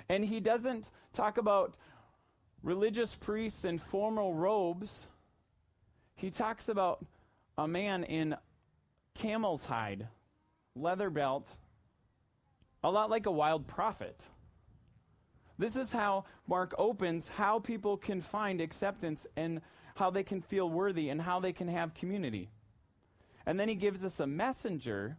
And 0.10 0.24
he 0.24 0.40
doesn't 0.40 0.90
talk 1.14 1.38
about 1.38 1.76
religious 2.64 3.14
priests 3.14 3.66
in 3.66 3.78
formal 3.78 4.34
robes. 4.34 5.08
He 6.16 6.30
talks 6.30 6.70
about 6.70 7.06
a 7.58 7.68
man 7.68 8.04
in 8.04 8.36
camel's 9.14 9.66
hide, 9.66 10.08
leather 10.76 11.10
belt, 11.10 11.58
a 12.84 12.90
lot 12.90 13.10
like 13.10 13.26
a 13.26 13.32
wild 13.32 13.68
prophet. 13.68 14.28
This 15.58 15.76
is 15.76 15.92
how 15.92 16.26
Mark 16.48 16.74
opens 16.78 17.30
how 17.30 17.60
people 17.60 17.98
can 17.98 18.22
find 18.22 18.62
acceptance 18.62 19.26
and 19.36 19.62
how 19.96 20.12
they 20.12 20.24
can 20.24 20.42
feel 20.42 20.70
worthy 20.70 21.10
and 21.10 21.22
how 21.22 21.40
they 21.40 21.54
can 21.54 21.68
have 21.68 21.94
community. 21.96 22.50
And 23.46 23.60
then 23.60 23.68
he 23.68 23.76
gives 23.76 24.06
us 24.06 24.20
a 24.20 24.28
messenger 24.28 25.18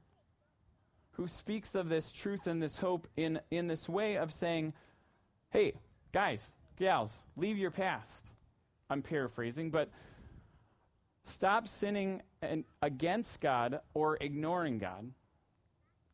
who 1.12 1.26
speaks 1.26 1.74
of 1.74 1.88
this 1.88 2.12
truth 2.12 2.46
and 2.46 2.62
this 2.62 2.78
hope 2.78 3.08
in, 3.16 3.40
in 3.50 3.66
this 3.66 3.88
way 3.88 4.16
of 4.16 4.32
saying, 4.32 4.72
hey, 5.50 5.72
guys, 6.12 6.54
gals, 6.76 7.24
leave 7.36 7.58
your 7.58 7.72
past. 7.72 8.30
I'm 8.88 9.02
paraphrasing, 9.02 9.70
but 9.70 9.90
stop 11.24 11.66
sinning 11.66 12.22
and, 12.40 12.64
against 12.80 13.40
God 13.40 13.80
or 13.94 14.16
ignoring 14.20 14.78
God 14.78 15.10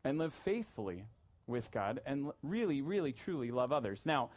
and 0.04 0.16
live 0.16 0.33
faithfully 0.33 1.04
with 1.47 1.71
God 1.71 2.01
and 2.07 2.31
really, 2.43 2.83
really, 2.83 3.13
truly 3.13 3.51
love 3.51 3.73
others. 3.73 4.07
Now, 4.07 4.31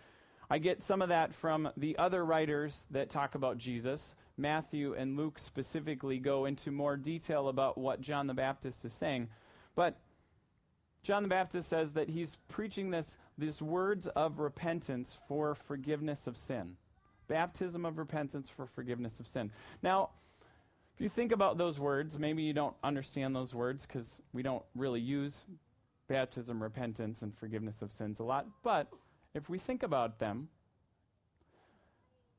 I 0.49 0.59
get 0.59 0.81
some 0.81 1.01
of 1.01 1.09
that 1.09 1.33
from 1.33 1.69
the 1.75 1.97
other 1.97 2.23
writers 2.23 2.87
that 2.91 3.09
talk 3.09 3.35
about 3.35 3.57
Jesus. 3.57 4.15
Matthew 4.37 4.93
and 4.93 5.17
Luke 5.17 5.39
specifically 5.39 6.19
go 6.19 6.45
into 6.45 6.71
more 6.71 6.95
detail 6.95 7.49
about 7.49 7.77
what 7.77 7.99
John 7.99 8.27
the 8.27 8.33
Baptist 8.33 8.85
is 8.85 8.93
saying. 8.93 9.27
But 9.75 9.97
John 11.03 11.23
the 11.23 11.29
Baptist 11.29 11.69
says 11.69 11.93
that 11.93 12.09
he's 12.09 12.37
preaching 12.47 12.91
this, 12.91 13.17
these 13.37 13.61
words 13.61 14.07
of 14.07 14.39
repentance 14.39 15.17
for 15.27 15.53
forgiveness 15.53 16.27
of 16.27 16.37
sin. 16.37 16.77
Baptism 17.27 17.85
of 17.85 17.97
repentance 17.97 18.49
for 18.49 18.65
forgiveness 18.65 19.19
of 19.19 19.27
sin. 19.27 19.51
Now, 19.83 20.11
if 20.95 21.01
you 21.01 21.09
think 21.09 21.31
about 21.31 21.57
those 21.57 21.79
words, 21.79 22.17
maybe 22.17 22.43
you 22.43 22.53
don't 22.53 22.75
understand 22.83 23.35
those 23.35 23.53
words 23.53 23.85
because 23.85 24.21
we 24.33 24.43
don't 24.43 24.63
really 24.75 25.01
use 25.01 25.45
baptism, 26.07 26.61
repentance, 26.61 27.21
and 27.21 27.35
forgiveness 27.35 27.81
of 27.81 27.91
sins 27.91 28.19
a 28.19 28.23
lot. 28.23 28.47
But 28.63 28.87
if 29.33 29.49
we 29.49 29.57
think 29.57 29.83
about 29.83 30.19
them, 30.19 30.49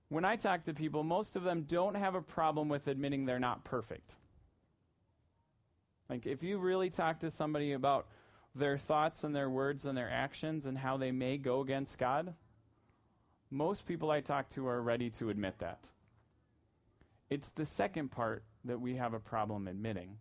when 0.09 0.25
I 0.25 0.37
talk 0.37 0.65
to 0.65 0.75
people, 0.75 1.03
most 1.03 1.37
of 1.37 1.43
them 1.43 1.63
don't 1.63 1.97
have 1.97 2.15
a 2.15 2.23
problem 2.23 2.69
with 2.69 2.89
admitting 2.89 3.27
they're 3.27 3.39
not 3.39 3.65
perfect. 3.65 4.17
Like, 6.09 6.27
if 6.27 6.43
you 6.43 6.59
really 6.59 6.89
talk 6.89 7.21
to 7.21 7.31
somebody 7.31 7.73
about 7.73 8.07
their 8.55 8.79
thoughts 8.79 9.25
and 9.25 9.37
their 9.37 9.51
words 9.51 9.85
and 9.85 9.97
their 9.97 10.11
actions 10.11 10.65
and 10.65 10.79
how 10.79 10.97
they 10.97 11.13
may 11.13 11.37
go 11.37 11.61
against 11.61 11.99
God, 11.99 12.35
most 13.51 13.87
people 13.87 14.11
I 14.11 14.21
talk 14.21 14.49
to 14.51 14.67
are 14.67 14.81
ready 14.81 15.11
to 15.11 15.29
admit 15.29 15.59
that. 15.59 15.91
It's 17.29 17.51
the 17.51 17.67
second 17.67 18.11
part 18.11 18.43
that 18.65 18.81
we 18.81 18.97
have 18.97 19.13
a 19.13 19.21
problem 19.21 19.69
admitting. 19.69 20.17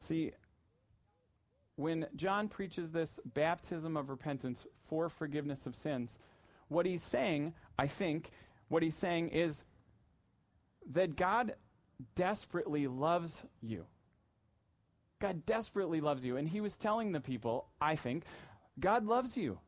See, 0.00 0.32
when 1.78 2.08
John 2.16 2.48
preaches 2.48 2.90
this 2.90 3.20
baptism 3.24 3.96
of 3.96 4.10
repentance 4.10 4.66
for 4.88 5.08
forgiveness 5.08 5.64
of 5.64 5.76
sins, 5.76 6.18
what 6.66 6.86
he's 6.86 7.04
saying, 7.04 7.54
I 7.78 7.86
think, 7.86 8.32
what 8.66 8.82
he's 8.82 8.96
saying 8.96 9.28
is 9.28 9.62
that 10.90 11.14
God 11.14 11.54
desperately 12.16 12.88
loves 12.88 13.44
you. 13.60 13.86
God 15.20 15.46
desperately 15.46 16.00
loves 16.00 16.26
you. 16.26 16.36
And 16.36 16.48
he 16.48 16.60
was 16.60 16.76
telling 16.76 17.12
the 17.12 17.20
people, 17.20 17.68
I 17.80 17.94
think, 17.94 18.24
God 18.80 19.06
loves 19.06 19.36
you. 19.36 19.60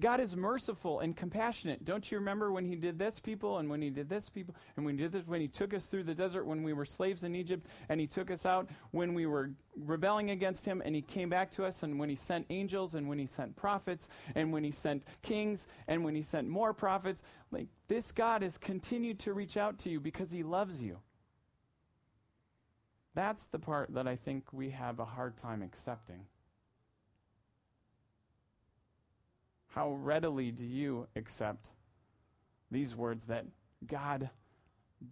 God 0.00 0.20
is 0.20 0.36
merciful 0.36 1.00
and 1.00 1.16
compassionate. 1.16 1.84
Don't 1.84 2.10
you 2.10 2.18
remember 2.18 2.52
when 2.52 2.64
he 2.64 2.76
did 2.76 2.98
this 2.98 3.18
people 3.18 3.58
and 3.58 3.68
when 3.68 3.82
he 3.82 3.90
did 3.90 4.08
this 4.08 4.28
people 4.28 4.54
and 4.76 4.86
when 4.86 4.96
he 4.96 5.02
did 5.02 5.12
this 5.12 5.26
when 5.26 5.40
he 5.40 5.48
took 5.48 5.74
us 5.74 5.86
through 5.86 6.04
the 6.04 6.14
desert 6.14 6.46
when 6.46 6.62
we 6.62 6.72
were 6.72 6.84
slaves 6.84 7.24
in 7.24 7.34
Egypt 7.34 7.66
and 7.88 8.00
he 8.00 8.06
took 8.06 8.30
us 8.30 8.46
out 8.46 8.68
when 8.92 9.12
we 9.12 9.26
were 9.26 9.50
rebelling 9.76 10.30
against 10.30 10.64
him 10.64 10.80
and 10.84 10.94
he 10.94 11.02
came 11.02 11.28
back 11.28 11.50
to 11.50 11.64
us 11.64 11.82
and 11.82 11.98
when 11.98 12.08
he 12.08 12.14
sent 12.14 12.46
angels 12.48 12.94
and 12.94 13.08
when 13.08 13.18
he 13.18 13.26
sent 13.26 13.56
prophets 13.56 14.08
and 14.36 14.52
when 14.52 14.62
he 14.62 14.70
sent 14.70 15.04
kings 15.22 15.66
and 15.88 16.04
when 16.04 16.14
he 16.14 16.22
sent 16.22 16.48
more 16.48 16.72
prophets 16.72 17.22
like 17.50 17.66
this 17.88 18.12
God 18.12 18.42
has 18.42 18.56
continued 18.56 19.18
to 19.20 19.32
reach 19.32 19.56
out 19.56 19.78
to 19.80 19.90
you 19.90 19.98
because 19.98 20.30
he 20.30 20.44
loves 20.44 20.80
you. 20.80 20.98
That's 23.14 23.46
the 23.46 23.58
part 23.58 23.94
that 23.94 24.06
I 24.06 24.14
think 24.14 24.52
we 24.52 24.70
have 24.70 25.00
a 25.00 25.04
hard 25.04 25.36
time 25.36 25.60
accepting. 25.60 26.26
How 29.78 29.92
readily 29.92 30.50
do 30.50 30.66
you 30.66 31.06
accept 31.14 31.68
these 32.68 32.96
words 32.96 33.26
that 33.26 33.44
God 33.86 34.28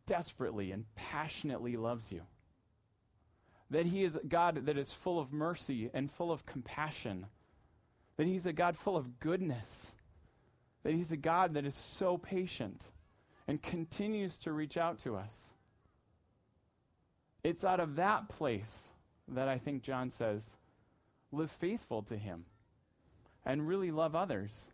desperately 0.07 0.73
and 0.73 0.87
passionately 0.97 1.77
loves 1.77 2.11
you? 2.11 2.23
That 3.71 3.87
He 3.87 4.03
is 4.03 4.17
a 4.17 4.27
God 4.27 4.67
that 4.67 4.77
is 4.77 4.93
full 4.93 5.21
of 5.21 5.33
mercy 5.33 5.89
and 5.95 6.11
full 6.11 6.33
of 6.33 6.47
compassion. 6.47 7.27
That 8.17 8.27
He's 8.27 8.45
a 8.45 8.53
God 8.53 8.77
full 8.77 8.97
of 8.97 9.21
goodness. 9.21 9.95
That 10.83 10.95
He's 10.95 11.13
a 11.13 11.17
God 11.17 11.55
that 11.55 11.65
is 11.65 11.77
so 11.77 12.19
patient 12.19 12.89
and 13.47 13.63
continues 13.63 14.37
to 14.39 14.51
reach 14.51 14.77
out 14.77 14.99
to 14.99 15.15
us. 15.15 15.55
It's 17.45 17.65
out 17.65 17.79
of 17.79 17.95
that 17.95 18.29
place 18.29 18.91
that 19.29 19.47
I 19.47 19.59
think 19.59 19.85
John 19.85 20.11
says, 20.11 20.57
live 21.31 21.53
faithful 21.53 22.03
to 22.03 22.17
Him 22.17 22.47
and 23.47 23.67
really 23.67 23.93
love 23.93 24.17
others 24.17 24.71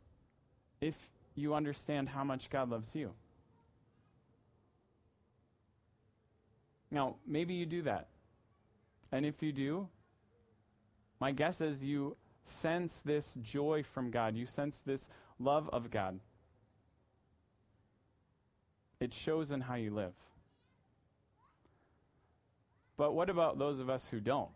if 0.81 1.11
you 1.35 1.55
understand 1.55 2.09
how 2.09 2.25
much 2.25 2.51
God 2.51 2.71
loves 2.71 2.97
you. 2.97 3.13
Now, 6.91 7.17
maybe 7.27 7.55
you 7.55 7.67
do 7.67 7.83
that. 7.83 8.09
And 9.13 9.25
if 9.25 9.43
you 9.43 9.53
do, 9.53 9.89
my 11.21 11.33
guess 11.33 11.61
is 11.61 11.85
you 11.85 12.17
sense 12.45 13.01
this 13.01 13.37
joy 13.43 13.83
from 13.83 14.11
God. 14.11 14.35
You 14.35 14.47
sense 14.47 14.81
this 14.81 15.09
love 15.39 15.69
of 15.73 15.91
God. 15.91 16.19
It 19.01 19.13
shows 19.13 19.51
in 19.51 19.63
how 19.63 19.75
you 19.75 19.91
live. 19.91 20.15
But 22.97 23.15
what 23.15 23.31
about 23.31 23.59
those 23.59 23.81
of 23.81 23.91
us 23.91 24.09
who 24.09 24.21
don't 24.21 24.51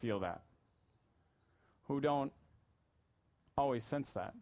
feel 0.00 0.20
that? 0.20 0.42
Who 1.88 2.00
don't 2.00 2.32
always 3.56 3.84
sense 3.84 4.10
that, 4.12 4.34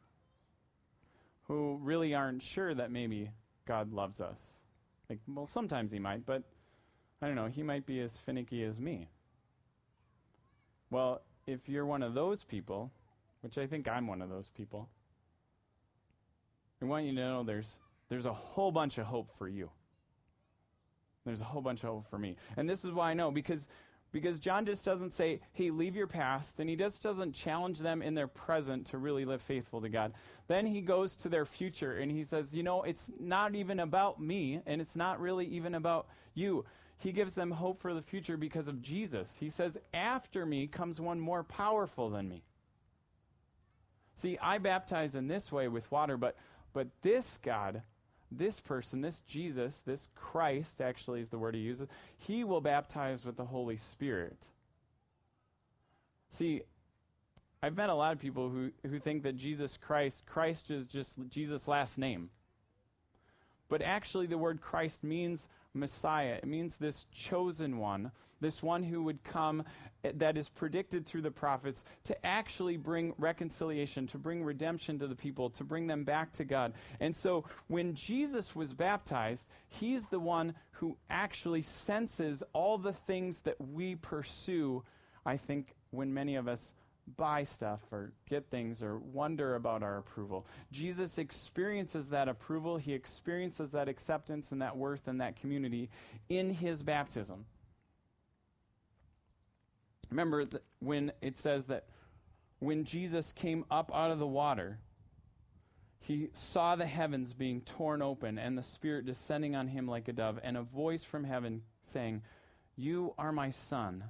who 1.45 1.78
really 1.83 2.14
aren't 2.14 2.42
sure 2.42 2.75
that 2.75 2.90
maybe 2.90 3.31
God 3.66 3.92
loves 3.92 4.21
us. 4.21 4.40
Like, 5.11 5.19
well, 5.28 5.47
sometimes 5.47 5.92
he 5.92 5.99
might, 5.99 6.25
but 6.25 6.42
I 7.21 7.26
don't 7.26 7.37
know, 7.37 7.47
he 7.47 7.62
might 7.62 7.85
be 7.85 8.00
as 8.00 8.16
finicky 8.16 8.64
as 8.64 8.81
me. 8.81 9.09
Well, 10.90 11.23
if 11.47 11.69
you're 11.69 11.87
one 11.87 12.02
of 12.02 12.14
those 12.14 12.42
people, 12.42 12.90
which 13.42 13.59
I 13.59 13.66
think 13.66 13.88
I'm 13.88 14.07
one 14.07 14.23
of 14.23 14.31
those 14.31 14.49
people, 14.49 14.88
I 16.81 16.87
want 16.87 17.04
you 17.04 17.12
to 17.12 17.16
know 17.16 17.42
there's, 17.42 17.81
there's 18.09 18.26
a 18.26 18.33
whole 18.33 18.73
bunch 18.73 18.99
of 18.99 19.07
hope 19.07 19.31
for 19.38 19.49
you. 19.49 19.71
There's 21.25 21.40
a 21.40 21.45
whole 21.45 21.62
bunch 21.62 21.85
of 21.85 21.90
hope 21.90 22.11
for 22.11 22.19
me. 22.19 22.37
And 22.57 22.69
this 22.69 22.85
is 22.85 22.92
why 22.92 23.11
I 23.11 23.14
know, 23.14 23.31
because 23.31 23.69
because 24.12 24.38
John 24.38 24.66
just 24.66 24.85
doesn't 24.85 25.14
say, 25.14 25.40
hey, 25.52 25.71
leave 25.71 25.97
your 25.97 26.07
past, 26.07 26.61
and 26.61 26.69
he 26.69 26.76
just 26.76 27.02
doesn't 27.02 27.33
challenge 27.33 27.78
them 27.78 28.02
in 28.02 28.14
their 28.14 28.28
present 28.28 28.87
to 28.88 28.99
really 28.99 29.25
live 29.25 29.40
faithful 29.42 29.81
to 29.81 29.88
God. 29.88 30.12
Then 30.47 30.66
he 30.66 30.83
goes 30.83 31.16
to 31.16 31.28
their 31.28 31.47
future 31.47 31.92
and 31.92 32.12
he 32.12 32.23
says, 32.23 32.54
you 32.54 32.62
know, 32.62 32.83
it's 32.83 33.11
not 33.19 33.54
even 33.54 33.81
about 33.81 34.21
me, 34.21 34.61
and 34.66 34.81
it's 34.81 34.97
not 34.97 35.21
really 35.21 35.47
even 35.47 35.75
about 35.75 36.07
you. 36.35 36.64
He 36.99 37.11
gives 37.11 37.35
them 37.35 37.50
hope 37.50 37.78
for 37.78 37.95
the 37.95 38.02
future 38.02 38.37
because 38.37 38.69
of 38.69 38.81
Jesus. 38.81 39.38
He 39.40 39.50
says, 39.50 39.78
after 39.92 40.47
me 40.47 40.66
comes 40.66 41.00
one 41.00 41.19
more 41.19 41.42
powerful 41.42 42.11
than 42.11 42.28
me. 42.28 42.45
See, 44.14 44.38
I 44.40 44.59
baptize 44.59 45.14
in 45.14 45.26
this 45.26 45.50
way 45.50 45.69
with 45.69 45.90
water, 45.90 46.16
but, 46.16 46.37
but 46.73 46.88
this 47.00 47.38
God 47.38 47.83
this 48.38 48.60
person, 48.60 49.00
this 49.00 49.20
Jesus, 49.20 49.80
this 49.80 50.08
Christ, 50.14 50.80
actually 50.80 51.20
is 51.20 51.30
the 51.30 51.38
word 51.38 51.54
he 51.54 51.60
uses, 51.60 51.88
he 52.16 52.44
will 52.44 52.60
baptize 52.60 53.24
with 53.24 53.36
the 53.36 53.46
Holy 53.46 53.76
Spirit. 53.76 54.46
See, 56.28 56.62
I've 57.62 57.76
met 57.76 57.90
a 57.90 57.94
lot 57.94 58.12
of 58.12 58.18
people 58.18 58.48
who, 58.48 58.70
who 58.88 58.98
think 58.98 59.22
that 59.22 59.36
Jesus 59.36 59.76
Christ, 59.76 60.24
Christ 60.26 60.70
is 60.70 60.86
just 60.86 61.18
Jesus' 61.28 61.68
last 61.68 61.98
name. 61.98 62.30
But 63.68 63.82
actually, 63.82 64.26
the 64.26 64.38
word 64.38 64.60
Christ 64.60 65.04
means 65.04 65.48
Messiah. 65.74 66.38
It 66.42 66.46
means 66.46 66.76
this 66.76 67.06
chosen 67.12 67.78
one, 67.78 68.12
this 68.40 68.62
one 68.62 68.82
who 68.82 69.02
would 69.04 69.24
come 69.24 69.64
eh, 70.04 70.12
that 70.16 70.36
is 70.36 70.48
predicted 70.48 71.06
through 71.06 71.22
the 71.22 71.30
prophets 71.30 71.84
to 72.04 72.26
actually 72.26 72.76
bring 72.76 73.14
reconciliation, 73.18 74.06
to 74.08 74.18
bring 74.18 74.44
redemption 74.44 74.98
to 74.98 75.06
the 75.06 75.14
people, 75.14 75.50
to 75.50 75.64
bring 75.64 75.86
them 75.86 76.04
back 76.04 76.32
to 76.32 76.44
God. 76.44 76.74
And 77.00 77.14
so 77.14 77.44
when 77.68 77.94
Jesus 77.94 78.54
was 78.54 78.74
baptized, 78.74 79.48
he's 79.68 80.06
the 80.06 80.20
one 80.20 80.54
who 80.72 80.96
actually 81.08 81.62
senses 81.62 82.42
all 82.52 82.78
the 82.78 82.92
things 82.92 83.40
that 83.42 83.60
we 83.60 83.94
pursue, 83.94 84.82
I 85.24 85.36
think, 85.36 85.74
when 85.90 86.12
many 86.12 86.36
of 86.36 86.48
us 86.48 86.74
buy 87.16 87.44
stuff 87.44 87.80
or 87.90 88.12
get 88.28 88.50
things 88.50 88.82
or 88.82 88.99
wonder 88.99 89.54
about 89.54 89.82
our 89.82 89.99
approval. 89.99 90.47
Jesus 90.71 91.18
experiences 91.18 92.11
that 92.11 92.28
approval, 92.28 92.76
he 92.76 92.92
experiences 92.92 93.73
that 93.73 93.88
acceptance 93.88 94.52
and 94.52 94.62
that 94.62 94.76
worth 94.76 95.09
and 95.09 95.21
that 95.21 95.37
community 95.37 95.90
in 96.28 96.50
his 96.50 96.82
baptism. 96.82 97.44
Remember 100.11 100.44
when 100.78 101.12
it 101.23 101.37
says 101.37 101.66
that 101.66 101.87
when 102.59 102.85
Jesus 102.85 103.32
came 103.32 103.64
up 103.71 103.90
out 103.94 104.11
of 104.11 104.18
the 104.18 104.26
water, 104.26 104.78
he 105.99 106.28
saw 106.32 106.76
the 106.76 106.87
heavens 106.87 107.32
being 107.32 107.61
torn 107.62 108.02
open 108.02 108.38
and 108.38 108.59
the 108.59 108.62
Spirit 108.62 109.06
descending 109.06 109.56
on 109.56 109.68
him 109.68 109.87
like 109.87 110.09
a 110.09 110.12
dove, 110.12 110.38
and 110.42 110.56
a 110.56 110.62
voice 110.62 111.04
from 111.04 111.25
heaven 111.25 111.62
saying, 111.80 112.23
You 112.76 113.14
are 113.18 113.32
my 113.32 113.50
Son, 113.50 114.04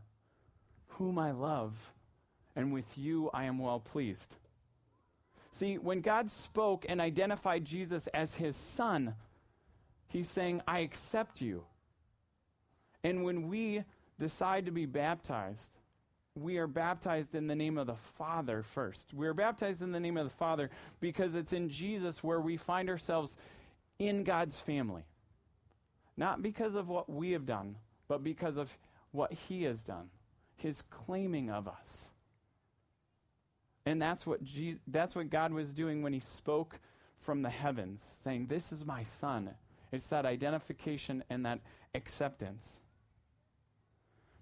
whom 0.88 1.18
I 1.18 1.30
love 1.30 1.92
and 2.54 2.72
with 2.72 2.96
you 2.96 3.30
I 3.32 3.44
am 3.44 3.58
well 3.58 3.80
pleased. 3.80 4.36
See, 5.50 5.76
when 5.76 6.00
God 6.00 6.30
spoke 6.30 6.86
and 6.88 7.00
identified 7.00 7.64
Jesus 7.64 8.06
as 8.08 8.36
his 8.36 8.56
son, 8.56 9.14
he's 10.08 10.30
saying, 10.30 10.62
I 10.66 10.80
accept 10.80 11.42
you. 11.42 11.64
And 13.04 13.22
when 13.22 13.48
we 13.48 13.84
decide 14.18 14.66
to 14.66 14.72
be 14.72 14.86
baptized, 14.86 15.78
we 16.34 16.56
are 16.56 16.66
baptized 16.66 17.34
in 17.34 17.46
the 17.46 17.54
name 17.54 17.76
of 17.76 17.86
the 17.86 17.96
Father 17.96 18.62
first. 18.62 19.12
We 19.12 19.26
are 19.26 19.34
baptized 19.34 19.82
in 19.82 19.92
the 19.92 20.00
name 20.00 20.16
of 20.16 20.24
the 20.24 20.34
Father 20.34 20.70
because 21.00 21.34
it's 21.34 21.52
in 21.52 21.68
Jesus 21.68 22.24
where 22.24 22.40
we 22.40 22.56
find 22.56 22.88
ourselves 22.88 23.36
in 23.98 24.24
God's 24.24 24.58
family. 24.58 25.04
Not 26.16 26.42
because 26.42 26.74
of 26.74 26.88
what 26.88 27.10
we 27.10 27.32
have 27.32 27.44
done, 27.44 27.76
but 28.08 28.24
because 28.24 28.56
of 28.56 28.76
what 29.10 29.32
He 29.32 29.64
has 29.64 29.82
done, 29.82 30.08
His 30.56 30.82
claiming 30.82 31.50
of 31.50 31.68
us. 31.68 32.12
And 33.84 34.00
that's 34.00 34.26
what, 34.26 34.42
Jesus, 34.44 34.80
that's 34.86 35.14
what 35.14 35.30
God 35.30 35.52
was 35.52 35.72
doing 35.72 36.02
when 36.02 36.12
he 36.12 36.20
spoke 36.20 36.78
from 37.18 37.42
the 37.42 37.50
heavens, 37.50 38.16
saying, 38.22 38.46
This 38.46 38.72
is 38.72 38.86
my 38.86 39.04
son. 39.04 39.50
It's 39.90 40.06
that 40.06 40.24
identification 40.24 41.24
and 41.28 41.44
that 41.44 41.60
acceptance. 41.94 42.80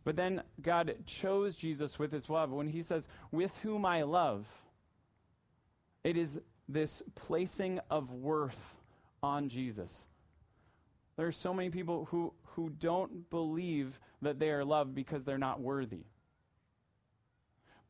But 0.04 0.16
then 0.16 0.42
God 0.60 0.94
chose 1.06 1.56
Jesus 1.56 1.98
with 1.98 2.12
his 2.12 2.28
love. 2.30 2.50
When 2.50 2.68
he 2.68 2.82
says, 2.82 3.08
With 3.30 3.58
whom 3.58 3.84
I 3.84 4.02
love, 4.02 4.46
it 6.04 6.16
is 6.16 6.40
this 6.68 7.02
placing 7.14 7.80
of 7.90 8.12
worth 8.12 8.80
on 9.22 9.48
Jesus. 9.48 10.06
There 11.16 11.26
are 11.26 11.32
so 11.32 11.52
many 11.52 11.70
people 11.70 12.06
who, 12.10 12.32
who 12.54 12.70
don't 12.70 13.28
believe 13.28 14.00
that 14.22 14.38
they 14.38 14.50
are 14.50 14.64
loved 14.64 14.94
because 14.94 15.24
they're 15.24 15.38
not 15.38 15.60
worthy. 15.60 16.04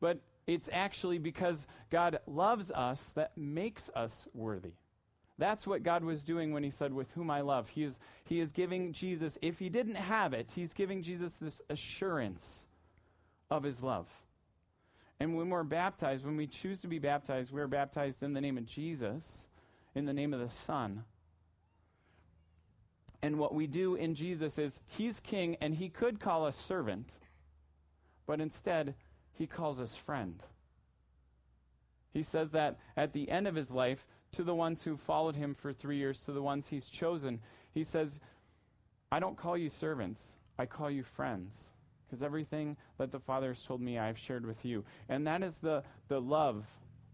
But 0.01 0.19
it's 0.51 0.69
actually 0.73 1.17
because 1.17 1.65
God 1.89 2.19
loves 2.27 2.71
us 2.71 3.11
that 3.11 3.37
makes 3.37 3.89
us 3.95 4.27
worthy. 4.33 4.73
That's 5.37 5.65
what 5.65 5.81
God 5.81 6.03
was 6.03 6.25
doing 6.25 6.51
when 6.51 6.61
he 6.61 6.69
said, 6.69 6.93
With 6.93 7.13
whom 7.13 7.31
I 7.31 7.39
love. 7.39 7.69
He 7.69 7.85
is, 7.85 8.01
he 8.25 8.41
is 8.41 8.51
giving 8.51 8.91
Jesus, 8.91 9.37
if 9.41 9.59
he 9.59 9.69
didn't 9.69 9.95
have 9.95 10.33
it, 10.33 10.51
he's 10.51 10.73
giving 10.73 11.03
Jesus 11.03 11.37
this 11.37 11.61
assurance 11.69 12.67
of 13.49 13.63
his 13.63 13.81
love. 13.81 14.09
And 15.21 15.37
when 15.37 15.49
we're 15.49 15.63
baptized, 15.63 16.25
when 16.25 16.35
we 16.35 16.47
choose 16.47 16.81
to 16.81 16.89
be 16.89 16.99
baptized, 16.99 17.53
we're 17.53 17.67
baptized 17.67 18.21
in 18.21 18.33
the 18.33 18.41
name 18.41 18.57
of 18.57 18.65
Jesus, 18.65 19.47
in 19.95 20.05
the 20.05 20.13
name 20.13 20.33
of 20.33 20.41
the 20.41 20.49
Son. 20.49 21.05
And 23.21 23.39
what 23.39 23.55
we 23.55 23.67
do 23.67 23.95
in 23.95 24.15
Jesus 24.15 24.57
is, 24.57 24.81
he's 24.85 25.21
king 25.21 25.55
and 25.61 25.75
he 25.75 25.87
could 25.87 26.19
call 26.19 26.45
us 26.45 26.57
servant, 26.57 27.19
but 28.25 28.41
instead, 28.41 28.95
he 29.41 29.47
calls 29.47 29.81
us 29.81 29.95
friend. 29.95 30.43
He 32.13 32.21
says 32.21 32.51
that 32.51 32.77
at 32.95 33.13
the 33.13 33.27
end 33.31 33.47
of 33.47 33.55
his 33.55 33.71
life 33.71 34.05
to 34.33 34.43
the 34.43 34.53
ones 34.53 34.83
who 34.83 34.95
followed 34.95 35.35
him 35.35 35.55
for 35.55 35.73
three 35.73 35.97
years, 35.97 36.21
to 36.25 36.31
the 36.31 36.43
ones 36.43 36.67
he's 36.67 36.89
chosen. 36.89 37.39
He 37.73 37.83
says, 37.83 38.19
I 39.11 39.19
don't 39.19 39.37
call 39.37 39.57
you 39.57 39.67
servants, 39.67 40.35
I 40.59 40.67
call 40.67 40.91
you 40.91 41.01
friends. 41.01 41.71
Because 42.05 42.21
everything 42.21 42.77
that 42.99 43.11
the 43.11 43.19
Father 43.19 43.47
has 43.47 43.63
told 43.63 43.81
me, 43.81 43.97
I've 43.97 44.19
shared 44.19 44.45
with 44.45 44.63
you. 44.63 44.85
And 45.09 45.25
that 45.25 45.41
is 45.41 45.57
the, 45.57 45.81
the 46.07 46.21
love 46.21 46.67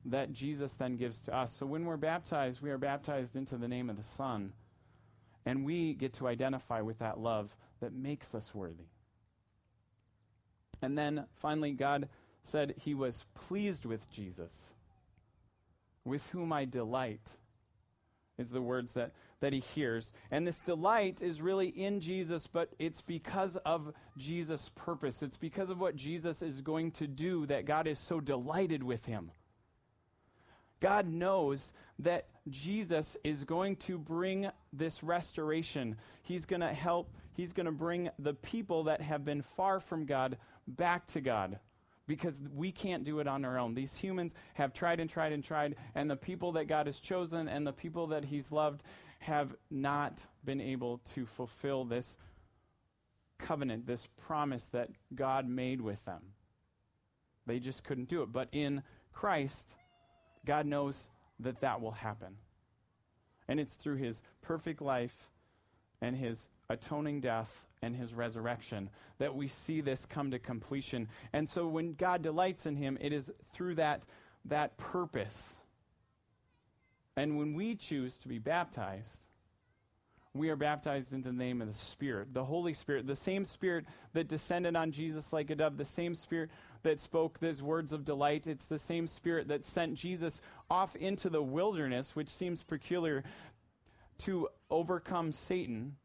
that 0.04 0.34
Jesus 0.34 0.76
then 0.76 0.98
gives 0.98 1.22
to 1.22 1.34
us. 1.34 1.54
So 1.54 1.66
when 1.66 1.86
we're 1.86 1.96
baptized, 1.96 2.62
we 2.62 2.72
are 2.72 2.78
baptized 2.78 3.38
into 3.38 3.56
the 3.56 3.70
name 3.70 3.90
of 3.90 3.96
the 3.96 4.04
Son. 4.04 4.52
And 5.46 5.64
we 5.64 5.94
get 5.94 6.12
to 6.16 6.28
identify 6.28 6.82
with 6.82 7.00
that 7.00 7.22
love 7.22 7.56
that 7.80 7.94
makes 7.94 8.36
us 8.36 8.54
worthy. 8.54 8.88
And 10.82 10.98
then 10.98 11.26
finally, 11.40 11.72
God 11.72 12.10
said 12.44 12.76
he 12.78 12.94
was 12.94 13.26
pleased 13.36 13.86
with 13.86 14.10
Jesus, 14.10 14.74
with 16.06 16.30
whom 16.30 16.54
I 16.54 16.66
delight, 16.66 17.38
is 18.38 18.52
the 18.52 18.62
words 18.62 18.94
that, 18.94 19.12
that 19.40 19.54
he 19.54 19.60
hears. 19.60 20.14
And 20.32 20.46
this 20.46 20.60
delight 20.60 21.22
is 21.22 21.42
really 21.42 21.68
in 21.68 22.00
Jesus, 22.00 22.48
but 22.48 22.70
it's 22.80 23.02
because 23.02 23.58
of 23.58 23.94
Jesus' 24.18 24.70
purpose. 24.76 25.24
It's 25.24 25.38
because 25.38 25.70
of 25.70 25.80
what 25.80 25.96
Jesus 25.96 26.42
is 26.42 26.62
going 26.62 26.92
to 26.92 27.08
do 27.08 27.46
that 27.48 27.66
God 27.66 27.88
is 27.88 28.00
so 28.00 28.20
delighted 28.20 28.84
with 28.84 29.06
him. 29.06 29.32
God 30.80 31.08
knows 31.08 31.74
that 32.00 32.28
Jesus 32.50 33.18
is 33.24 33.44
going 33.44 33.78
to 33.78 33.98
bring 33.98 34.50
this 34.72 35.04
restoration. 35.04 35.98
He's 36.22 36.46
going 36.46 36.62
to 36.62 36.74
help, 36.74 37.10
he's 37.34 37.54
going 37.54 37.66
to 37.66 37.72
bring 37.72 38.10
the 38.20 38.36
people 38.36 38.84
that 38.84 39.02
have 39.02 39.26
been 39.26 39.42
far 39.42 39.80
from 39.80 40.06
God 40.06 40.38
back 40.68 41.08
to 41.08 41.22
God 41.22 41.60
because 42.08 42.42
we 42.56 42.72
can't 42.72 43.04
do 43.04 43.20
it 43.20 43.28
on 43.28 43.44
our 43.46 43.58
own. 43.58 43.74
These 43.74 43.98
humans 43.98 44.34
have 44.54 44.74
tried 44.74 45.00
and 45.00 45.10
tried 45.10 45.34
and 45.34 45.44
tried, 45.44 45.76
and 45.94 46.10
the 46.10 46.16
people 46.16 46.54
that 46.54 46.68
God 46.68 46.86
has 46.86 47.00
chosen 47.00 47.48
and 47.48 47.68
the 47.68 47.74
people 47.74 48.08
that 48.08 48.26
He's 48.26 48.52
loved 48.52 48.84
have 49.20 49.56
not 49.70 50.26
been 50.46 50.62
able 50.62 51.00
to 51.14 51.26
fulfill 51.26 51.84
this 51.84 52.18
covenant, 53.38 53.86
this 53.86 54.08
promise 54.18 54.66
that 54.68 54.90
God 55.14 55.48
made 55.48 55.82
with 55.82 56.04
them. 56.06 56.22
They 57.46 57.60
just 57.60 57.84
couldn't 57.84 58.10
do 58.10 58.24
it. 58.24 58.32
But 58.32 58.50
in 58.52 58.84
Christ, 59.12 59.76
God 60.46 60.66
knows 60.66 61.10
that 61.40 61.62
that 61.62 61.82
will 61.82 61.92
happen. 61.92 62.38
And 63.48 63.60
it's 63.60 63.76
through 63.76 63.96
His 63.96 64.22
perfect 64.42 64.82
life 64.82 65.30
and 66.02 66.16
His 66.16 66.50
atoning 66.70 67.22
death 67.22 67.64
and 67.82 67.96
his 67.96 68.14
resurrection 68.14 68.90
that 69.20 69.36
we 69.36 69.48
see 69.48 69.82
this 69.82 70.06
come 70.06 70.32
to 70.32 70.40
completion. 70.40 71.08
And 71.34 71.48
so 71.48 71.68
when 71.68 71.94
God 71.94 72.22
delights 72.22 72.66
in 72.66 72.76
him, 72.76 72.98
it 73.00 73.14
is 73.14 73.32
through 73.54 73.76
that, 73.76 74.06
that 74.46 74.78
purpose. 74.78 75.62
And 77.16 77.38
when 77.38 77.54
we 77.54 77.76
choose 77.76 78.18
to 78.18 78.28
be 78.28 78.40
baptized, 78.40 79.28
we 80.34 80.50
are 80.50 80.56
baptized 80.56 81.14
into 81.14 81.30
the 81.30 81.36
name 81.36 81.62
of 81.62 81.68
the 81.68 81.74
Spirit, 81.74 82.34
the 82.34 82.44
Holy 82.44 82.74
Spirit, 82.74 83.08
the 83.08 83.16
same 83.16 83.44
Spirit 83.44 83.86
that 84.14 84.28
descended 84.28 84.76
on 84.76 84.92
Jesus 84.92 85.34
like 85.34 85.50
a 85.50 85.56
dove, 85.56 85.78
the 85.78 85.86
same 85.86 86.14
Spirit 86.14 86.52
that 86.84 87.00
spoke 87.00 87.40
those 87.40 87.62
words 87.62 87.92
of 87.92 88.06
delight. 88.06 88.46
It's 88.46 88.66
the 88.66 88.78
same 88.78 89.08
Spirit 89.08 89.48
that 89.48 89.66
sent 89.66 89.96
Jesus 89.96 90.42
off 90.70 90.96
into 90.96 91.30
the 91.30 91.42
wilderness, 91.42 92.16
which 92.16 92.30
seems 92.30 92.62
peculiar, 92.62 93.24
to 94.20 94.50
overcome 94.70 95.32
Satan 95.32 95.96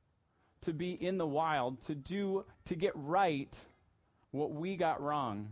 to 0.63 0.73
be 0.73 0.93
in 0.93 1.19
the 1.19 1.27
wild, 1.27 1.81
to 1.83 1.95
do, 1.95 2.45
to 2.65 2.75
get 2.75 2.93
right 2.95 3.65
what 4.31 4.53
we 4.53 4.77
got 4.77 5.01
wrong 5.01 5.51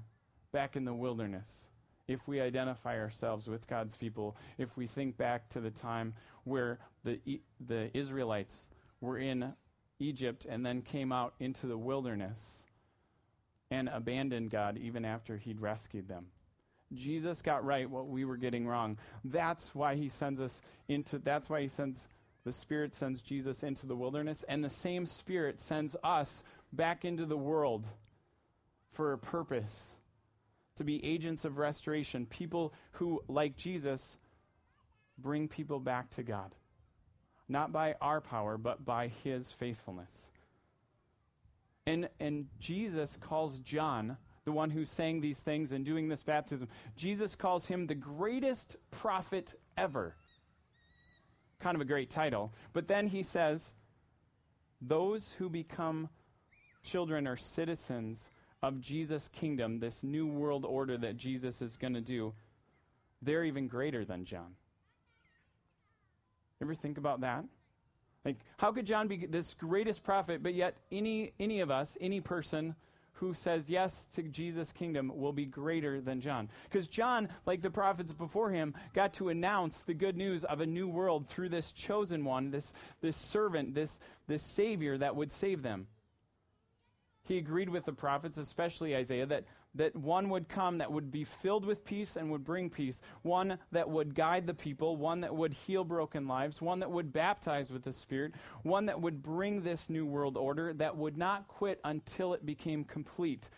back 0.53 0.77
in 0.77 0.85
the 0.85 0.95
wilderness. 0.95 1.69
If 2.09 2.27
we 2.27 2.41
identify 2.41 2.99
ourselves 2.99 3.47
with 3.47 3.69
God's 3.69 3.97
people, 3.97 4.37
if 4.59 4.77
we 4.77 4.87
think 4.87 5.17
back 5.17 5.49
to 5.51 5.61
the 5.61 5.71
time 5.71 6.15
where 6.45 6.79
the, 7.05 7.21
the 7.65 7.97
Israelites 7.97 8.69
were 9.01 9.19
in 9.19 9.53
Egypt 10.01 10.47
and 10.49 10.67
then 10.67 10.83
came 10.83 11.13
out 11.13 11.35
into 11.39 11.67
the 11.67 11.79
wilderness 11.79 12.65
and 13.71 13.89
abandoned 13.89 14.51
God 14.51 14.77
even 14.79 15.05
after 15.05 15.37
he'd 15.37 15.61
rescued 15.61 16.09
them. 16.09 16.27
Jesus 16.93 17.43
got 17.43 17.65
right 17.65 17.89
what 17.89 18.09
we 18.09 18.25
were 18.25 18.37
getting 18.37 18.67
wrong. 18.67 18.99
That's 19.25 19.75
why 19.75 19.95
he 19.95 20.09
sends 20.09 20.41
us 20.41 20.61
into, 20.89 21.19
that's 21.19 21.49
why 21.49 21.63
he 21.63 21.69
sends 21.69 22.09
the 22.45 22.53
Spirit 22.53 22.95
sends 22.95 23.21
Jesus 23.23 23.63
into 23.63 23.87
the 23.87 23.97
wilderness, 23.97 24.45
and 24.49 24.65
the 24.65 24.71
same 24.71 25.07
Spirit 25.07 25.61
sends 25.61 25.97
us 26.03 26.43
back 26.73 27.05
into 27.05 27.27
the 27.27 27.37
world 27.37 27.87
for 28.93 29.13
a 29.13 29.19
purpose 29.19 29.91
to 30.77 30.85
be 30.85 31.05
agents 31.05 31.45
of 31.45 31.59
restoration, 31.59 32.27
people 32.27 32.73
who, 32.93 33.23
like 33.29 33.57
Jesus, 33.57 34.17
bring 35.19 35.49
people 35.49 35.79
back 35.81 36.09
to 36.11 36.23
God. 36.23 36.55
not 37.51 37.73
by 37.73 37.97
our 38.01 38.21
power, 38.21 38.57
but 38.57 38.85
by 38.85 39.09
his 39.09 39.51
faithfulness. 39.51 40.31
And, 41.87 42.09
and 42.21 42.47
Jesus 42.61 43.17
calls 43.21 43.59
John, 43.59 44.17
the 44.45 44.53
one 44.53 44.71
who's 44.71 44.89
saying 44.89 45.21
these 45.21 45.41
things 45.41 45.73
and 45.73 45.85
doing 45.85 46.09
this 46.09 46.23
baptism, 46.23 46.69
Jesus 46.97 47.35
calls 47.35 47.67
him 47.67 47.87
the 47.87 47.95
greatest 47.95 48.77
prophet 48.93 49.55
ever. 49.77 50.15
Kind 51.61 51.75
of 51.75 51.81
a 51.81 51.85
great 51.85 52.11
title. 52.11 52.53
But 52.73 52.89
then 52.89 53.07
he 53.07 53.23
says, 53.23 53.75
those 54.81 55.33
who 55.33 55.49
become 55.49 56.09
children 56.83 57.29
or 57.29 57.37
citizens 57.37 58.31
of 58.63 58.81
Jesus' 58.81 59.29
kingdom, 59.29 59.79
this 59.79 60.03
new 60.03 60.27
world 60.27 60.65
order 60.65 60.97
that 60.99 61.17
Jesus 61.17 61.63
is 61.63 61.77
going 61.77 61.95
to 61.95 62.01
do, 62.01 62.35
they're 63.23 63.45
even 63.45 63.69
greater 63.69 64.05
than 64.05 64.25
John. 64.25 64.55
Ever 66.63 66.75
think 66.75 66.99
about 66.99 67.21
that? 67.21 67.45
Like, 68.25 68.37
how 68.59 68.73
could 68.73 68.87
John 68.87 69.09
be 69.09 69.27
this 69.27 69.55
greatest 69.55 70.03
prophet, 70.03 70.43
but 70.43 70.55
yet 70.55 70.77
any, 70.93 71.33
any 71.41 71.61
of 71.61 71.71
us, 71.71 71.97
any 72.01 72.21
person 72.21 72.75
who 73.21 73.35
says 73.35 73.69
yes 73.69 74.07
to 74.15 74.23
Jesus' 74.23 74.73
kingdom 74.73 75.13
will 75.15 75.33
be 75.33 75.45
greater 75.45 76.01
than 76.01 76.23
John? 76.23 76.49
Because 76.65 76.89
John, 76.89 77.29
like 77.45 77.61
the 77.61 77.71
prophets 77.71 78.13
before 78.13 78.51
him, 78.51 78.75
got 78.95 79.13
to 79.15 79.29
announce 79.29 79.83
the 79.83 79.95
good 79.95 80.17
news 80.17 80.45
of 80.45 80.61
a 80.61 80.67
new 80.67 80.89
world 80.89 81.29
through 81.29 81.51
this 81.51 81.71
chosen 81.71 82.25
one, 82.25 82.51
this, 82.51 82.73
this 83.03 83.19
servant, 83.19 83.75
this, 83.75 84.01
this 84.27 84.43
savior 84.43 84.97
that 84.97 85.17
would 85.17 85.31
save 85.31 85.63
them. 85.63 85.87
He 87.25 87.37
agreed 87.37 87.69
with 87.69 87.85
the 87.85 87.93
prophets, 87.93 88.39
especially 88.39 88.97
Isaiah, 88.97 89.27
that 89.27 89.45
that 89.75 89.95
one 89.95 90.31
would 90.31 90.49
come 90.49 90.79
that 90.79 90.91
would 90.91 91.11
be 91.11 91.25
filled 91.25 91.65
with 91.65 91.85
peace 91.85 92.17
and 92.17 92.31
would 92.31 92.45
bring 92.45 92.71
peace, 92.71 93.01
one 93.23 93.59
that 93.71 93.89
would 93.89 94.15
guide 94.15 94.47
the 94.47 94.55
people, 94.55 94.97
one 94.97 95.21
that 95.21 95.35
would 95.35 95.53
heal 95.53 95.85
broken 95.85 96.27
lives, 96.27 96.61
one 96.61 96.81
that 96.81 96.91
would 96.91 97.13
baptize 97.13 97.71
with 97.71 97.83
the 97.83 97.93
Spirit, 97.93 98.35
one 98.63 98.87
that 98.87 99.01
would 99.01 99.23
bring 99.23 99.63
this 99.63 99.89
new 99.89 100.05
world 100.05 100.37
order 100.37 100.73
that 100.73 100.97
would 100.97 101.17
not 101.17 101.47
quit 101.47 101.81
until 101.85 102.35
it 102.35 102.45
became 102.45 102.83
complete. 102.85 103.49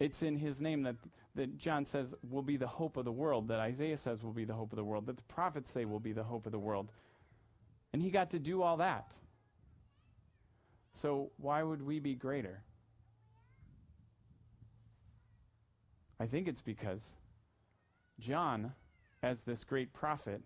It's 0.00 0.22
in 0.22 0.36
his 0.36 0.60
name 0.60 0.82
that, 0.84 0.96
that 1.34 1.58
John 1.58 1.84
says 1.84 2.14
will 2.28 2.42
be 2.42 2.56
the 2.56 2.66
hope 2.66 2.96
of 2.96 3.04
the 3.04 3.12
world, 3.12 3.48
that 3.48 3.60
Isaiah 3.60 3.98
says 3.98 4.22
will 4.22 4.32
be 4.32 4.44
the 4.44 4.54
hope 4.54 4.72
of 4.72 4.76
the 4.76 4.84
world, 4.84 5.06
that 5.06 5.16
the 5.16 5.22
prophets 5.24 5.70
say 5.70 5.84
will 5.84 6.00
be 6.00 6.12
the 6.12 6.24
hope 6.24 6.46
of 6.46 6.52
the 6.52 6.58
world. 6.58 6.90
And 7.92 8.00
he 8.00 8.10
got 8.10 8.30
to 8.30 8.38
do 8.38 8.62
all 8.62 8.78
that. 8.78 9.14
So 10.94 11.30
why 11.36 11.62
would 11.62 11.82
we 11.82 11.98
be 11.98 12.14
greater? 12.14 12.62
I 16.18 16.26
think 16.26 16.48
it's 16.48 16.62
because 16.62 17.16
John, 18.18 18.72
as 19.22 19.42
this 19.42 19.64
great 19.64 19.92
prophet, 19.92 20.42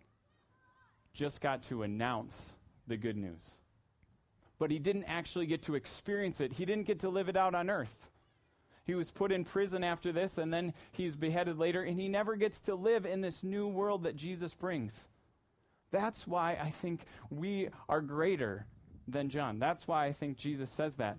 just 1.15 1.41
got 1.41 1.63
to 1.65 1.83
announce 1.83 2.55
the 2.87 2.97
good 2.97 3.17
news. 3.17 3.59
But 4.59 4.71
he 4.71 4.79
didn't 4.79 5.05
actually 5.05 5.47
get 5.47 5.63
to 5.63 5.75
experience 5.75 6.41
it, 6.41 6.55
he 6.55 6.65
didn't 6.65 6.87
get 6.87 7.01
to 7.01 7.09
live 7.09 7.29
it 7.29 7.37
out 7.37 7.55
on 7.55 7.71
earth. 7.71 8.09
He 8.85 8.95
was 8.95 9.11
put 9.13 9.31
in 9.31 9.45
prison 9.45 9.85
after 9.85 10.11
this, 10.11 10.37
and 10.37 10.53
then 10.53 10.75
he's 10.91 11.15
beheaded 11.15 11.59
later, 11.59 11.83
and 11.83 12.01
he 12.01 12.09
never 12.09 12.35
gets 12.35 12.61
to 12.63 12.75
live 12.75 13.07
in 13.07 13.21
this 13.21 13.45
new 13.45 13.69
world 13.69 14.03
that 14.03 14.17
Jesus 14.17 14.53
brings. 14.53 15.09
That's 15.93 16.27
why 16.27 16.59
I 16.61 16.71
think 16.71 17.05
we 17.31 17.69
are 17.89 18.01
greater 18.01 18.67
than 19.07 19.29
John. 19.29 19.61
That's 19.61 19.87
why 19.87 20.07
I 20.07 20.13
think 20.13 20.37
Jesus 20.37 20.71
says 20.71 20.97
that 20.97 21.19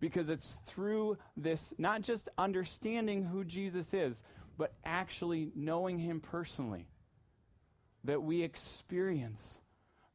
because 0.00 0.28
it's 0.28 0.58
through 0.66 1.18
this, 1.36 1.72
not 1.78 2.02
just 2.02 2.28
understanding 2.38 3.24
who 3.24 3.44
Jesus 3.44 3.94
is, 3.94 4.22
but 4.58 4.72
actually 4.84 5.50
knowing 5.54 5.98
him 5.98 6.20
personally, 6.20 6.86
that 8.04 8.22
we 8.22 8.42
experience 8.42 9.58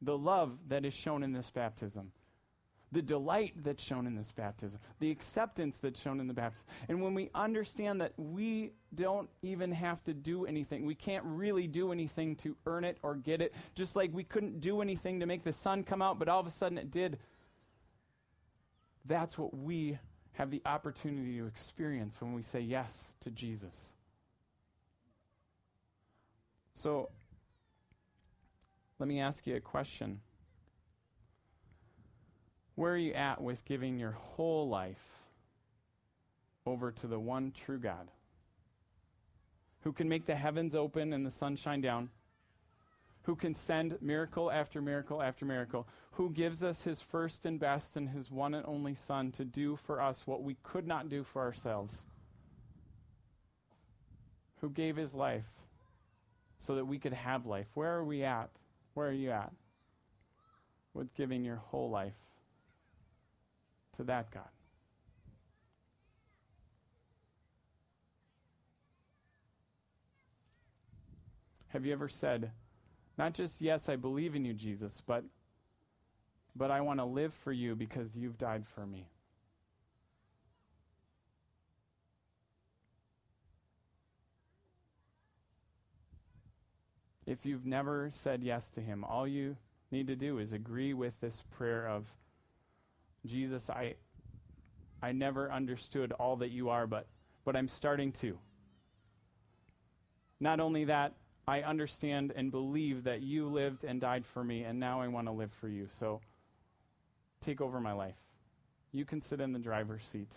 the 0.00 0.16
love 0.16 0.56
that 0.68 0.84
is 0.84 0.94
shown 0.94 1.22
in 1.22 1.32
this 1.32 1.50
baptism, 1.50 2.10
the 2.90 3.02
delight 3.02 3.54
that's 3.62 3.82
shown 3.82 4.06
in 4.06 4.14
this 4.14 4.32
baptism, 4.32 4.80
the 4.98 5.10
acceptance 5.10 5.78
that's 5.78 6.00
shown 6.00 6.20
in 6.20 6.26
the 6.26 6.34
baptism. 6.34 6.66
And 6.88 7.00
when 7.00 7.14
we 7.14 7.30
understand 7.34 8.00
that 8.00 8.12
we 8.16 8.72
don't 8.94 9.30
even 9.42 9.72
have 9.72 10.02
to 10.04 10.12
do 10.12 10.44
anything, 10.44 10.84
we 10.84 10.94
can't 10.94 11.24
really 11.24 11.66
do 11.66 11.92
anything 11.92 12.36
to 12.36 12.56
earn 12.66 12.84
it 12.84 12.98
or 13.02 13.14
get 13.14 13.40
it, 13.40 13.54
just 13.74 13.96
like 13.96 14.12
we 14.12 14.24
couldn't 14.24 14.60
do 14.60 14.80
anything 14.80 15.20
to 15.20 15.26
make 15.26 15.44
the 15.44 15.52
sun 15.52 15.84
come 15.84 16.02
out, 16.02 16.18
but 16.18 16.28
all 16.28 16.40
of 16.40 16.46
a 16.46 16.50
sudden 16.50 16.78
it 16.78 16.90
did 16.90 17.18
that's 19.04 19.38
what 19.38 19.56
we 19.56 19.98
have 20.34 20.50
the 20.50 20.62
opportunity 20.64 21.38
to 21.38 21.46
experience 21.46 22.20
when 22.20 22.32
we 22.32 22.42
say 22.42 22.60
yes 22.60 23.14
to 23.20 23.30
Jesus. 23.30 23.92
So, 26.74 27.10
let 28.98 29.08
me 29.08 29.20
ask 29.20 29.46
you 29.46 29.56
a 29.56 29.60
question. 29.60 30.20
Where 32.74 32.94
are 32.94 32.98
you 32.98 33.12
at 33.12 33.42
with 33.42 33.64
giving 33.64 33.98
your 33.98 34.12
whole 34.12 34.68
life 34.68 35.26
over 36.64 36.90
to 36.92 37.06
the 37.06 37.18
one 37.18 37.52
true 37.52 37.78
God 37.78 38.10
who 39.80 39.92
can 39.92 40.08
make 40.08 40.26
the 40.26 40.34
heavens 40.34 40.74
open 40.74 41.12
and 41.12 41.26
the 41.26 41.30
sun 41.30 41.56
shine 41.56 41.80
down? 41.80 42.08
Who 43.24 43.36
can 43.36 43.54
send 43.54 44.00
miracle 44.00 44.50
after 44.50 44.82
miracle 44.82 45.22
after 45.22 45.44
miracle, 45.44 45.86
who 46.12 46.30
gives 46.30 46.62
us 46.62 46.82
his 46.82 47.00
first 47.00 47.46
and 47.46 47.60
best 47.60 47.96
and 47.96 48.10
his 48.10 48.30
one 48.30 48.54
and 48.54 48.66
only 48.66 48.94
Son 48.94 49.30
to 49.32 49.44
do 49.44 49.76
for 49.76 50.00
us 50.00 50.26
what 50.26 50.42
we 50.42 50.56
could 50.62 50.86
not 50.86 51.08
do 51.08 51.22
for 51.22 51.42
ourselves, 51.42 52.04
who 54.60 54.68
gave 54.68 54.96
his 54.96 55.14
life 55.14 55.48
so 56.58 56.74
that 56.74 56.84
we 56.84 56.98
could 56.98 57.12
have 57.12 57.46
life. 57.46 57.66
Where 57.74 57.94
are 57.96 58.04
we 58.04 58.24
at? 58.24 58.50
Where 58.94 59.08
are 59.08 59.12
you 59.12 59.30
at 59.30 59.52
with 60.94 61.14
giving 61.14 61.44
your 61.44 61.56
whole 61.56 61.90
life 61.90 62.12
to 63.96 64.04
that 64.04 64.30
God? 64.30 64.48
Have 71.68 71.86
you 71.86 71.92
ever 71.94 72.08
said, 72.08 72.50
not 73.18 73.34
just, 73.34 73.60
yes, 73.60 73.88
I 73.88 73.96
believe 73.96 74.34
in 74.34 74.44
you, 74.44 74.54
Jesus, 74.54 75.02
but, 75.04 75.24
but 76.56 76.70
I 76.70 76.80
want 76.80 77.00
to 77.00 77.04
live 77.04 77.34
for 77.34 77.52
you 77.52 77.74
because 77.74 78.16
you've 78.16 78.38
died 78.38 78.66
for 78.66 78.86
me. 78.86 79.08
If 87.26 87.46
you've 87.46 87.64
never 87.64 88.08
said 88.10 88.42
yes 88.42 88.68
to 88.70 88.80
him, 88.80 89.04
all 89.04 89.28
you 89.28 89.56
need 89.90 90.08
to 90.08 90.16
do 90.16 90.38
is 90.38 90.52
agree 90.52 90.92
with 90.92 91.20
this 91.20 91.44
prayer 91.50 91.86
of 91.88 92.12
Jesus, 93.24 93.70
I 93.70 93.94
I 95.00 95.12
never 95.12 95.50
understood 95.50 96.12
all 96.12 96.36
that 96.36 96.50
you 96.50 96.70
are, 96.70 96.86
but 96.86 97.06
but 97.44 97.56
I'm 97.56 97.68
starting 97.68 98.12
to. 98.12 98.38
Not 100.40 100.60
only 100.60 100.84
that, 100.84 101.14
I 101.46 101.62
understand 101.62 102.32
and 102.36 102.50
believe 102.50 103.04
that 103.04 103.22
you 103.22 103.48
lived 103.48 103.84
and 103.84 104.00
died 104.00 104.24
for 104.24 104.44
me, 104.44 104.62
and 104.62 104.78
now 104.78 105.00
I 105.00 105.08
want 105.08 105.26
to 105.26 105.32
live 105.32 105.52
for 105.52 105.68
you. 105.68 105.86
So 105.88 106.20
take 107.40 107.60
over 107.60 107.80
my 107.80 107.92
life. 107.92 108.16
You 108.92 109.04
can 109.04 109.20
sit 109.20 109.40
in 109.40 109.52
the 109.52 109.58
driver's 109.58 110.04
seat. 110.04 110.30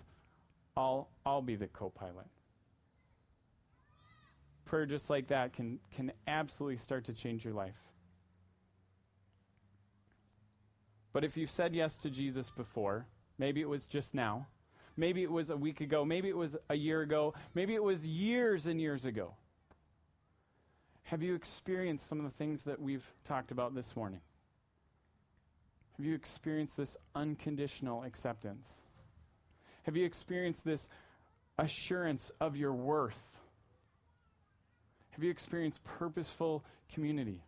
I'll, 0.75 1.09
I'll 1.25 1.41
be 1.41 1.55
the 1.55 1.67
co 1.67 1.89
pilot. 1.89 2.27
Prayer 4.65 4.87
just 4.87 5.09
like 5.09 5.27
that 5.27 5.53
can, 5.53 5.79
can 5.95 6.11
absolutely 6.27 6.77
start 6.77 7.05
to 7.05 7.13
change 7.13 7.45
your 7.45 7.53
life. 7.53 7.77
But 11.13 11.23
if 11.23 11.37
you've 11.37 11.51
said 11.51 11.75
yes 11.75 11.97
to 11.97 12.09
Jesus 12.09 12.49
before, 12.49 13.05
maybe 13.37 13.61
it 13.61 13.69
was 13.69 13.85
just 13.85 14.13
now, 14.13 14.47
maybe 14.97 15.21
it 15.23 15.31
was 15.31 15.49
a 15.49 15.55
week 15.55 15.81
ago, 15.81 16.03
maybe 16.03 16.27
it 16.27 16.35
was 16.35 16.57
a 16.67 16.75
year 16.75 17.01
ago, 17.01 17.35
maybe 17.53 17.75
it 17.75 17.83
was 17.83 18.07
years 18.07 18.65
and 18.67 18.81
years 18.81 19.05
ago. 19.05 19.35
Have 21.05 21.21
you 21.21 21.35
experienced 21.35 22.07
some 22.07 22.17
of 22.19 22.25
the 22.25 22.31
things 22.31 22.63
that 22.63 22.81
we've 22.81 23.13
talked 23.23 23.51
about 23.51 23.75
this 23.75 23.95
morning? 23.95 24.21
Have 25.97 26.05
you 26.05 26.15
experienced 26.15 26.77
this 26.77 26.97
unconditional 27.13 28.03
acceptance? 28.03 28.81
Have 29.83 29.95
you 29.95 30.03
experienced 30.03 30.65
this 30.65 30.89
assurance 31.59 32.31
of 32.41 32.57
your 32.57 32.73
worth? 32.73 33.39
Have 35.11 35.23
you 35.23 35.29
experienced 35.29 35.83
purposeful 35.83 36.65
community? 36.91 37.43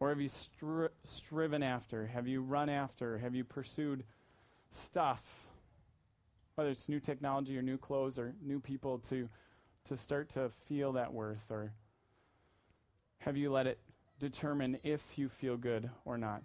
Or 0.00 0.08
have 0.08 0.20
you 0.20 0.30
stri- 0.30 0.88
striven 1.04 1.62
after? 1.62 2.06
Have 2.06 2.26
you 2.26 2.40
run 2.40 2.70
after? 2.70 3.18
Have 3.18 3.34
you 3.34 3.44
pursued 3.44 4.02
stuff? 4.70 5.46
Whether 6.54 6.70
it's 6.70 6.88
new 6.88 7.00
technology 7.00 7.56
or 7.58 7.62
new 7.62 7.76
clothes 7.76 8.18
or 8.18 8.34
new 8.42 8.60
people 8.60 8.98
to 9.10 9.28
to 9.86 9.96
start 9.96 10.28
to 10.30 10.50
feel 10.66 10.92
that 10.92 11.12
worth? 11.12 11.50
Or 11.50 11.72
have 13.18 13.36
you 13.36 13.50
let 13.50 13.66
it 13.66 13.78
determine 14.18 14.78
if 14.82 15.18
you 15.18 15.28
feel 15.28 15.56
good 15.56 15.90
or 16.04 16.18
not? 16.18 16.42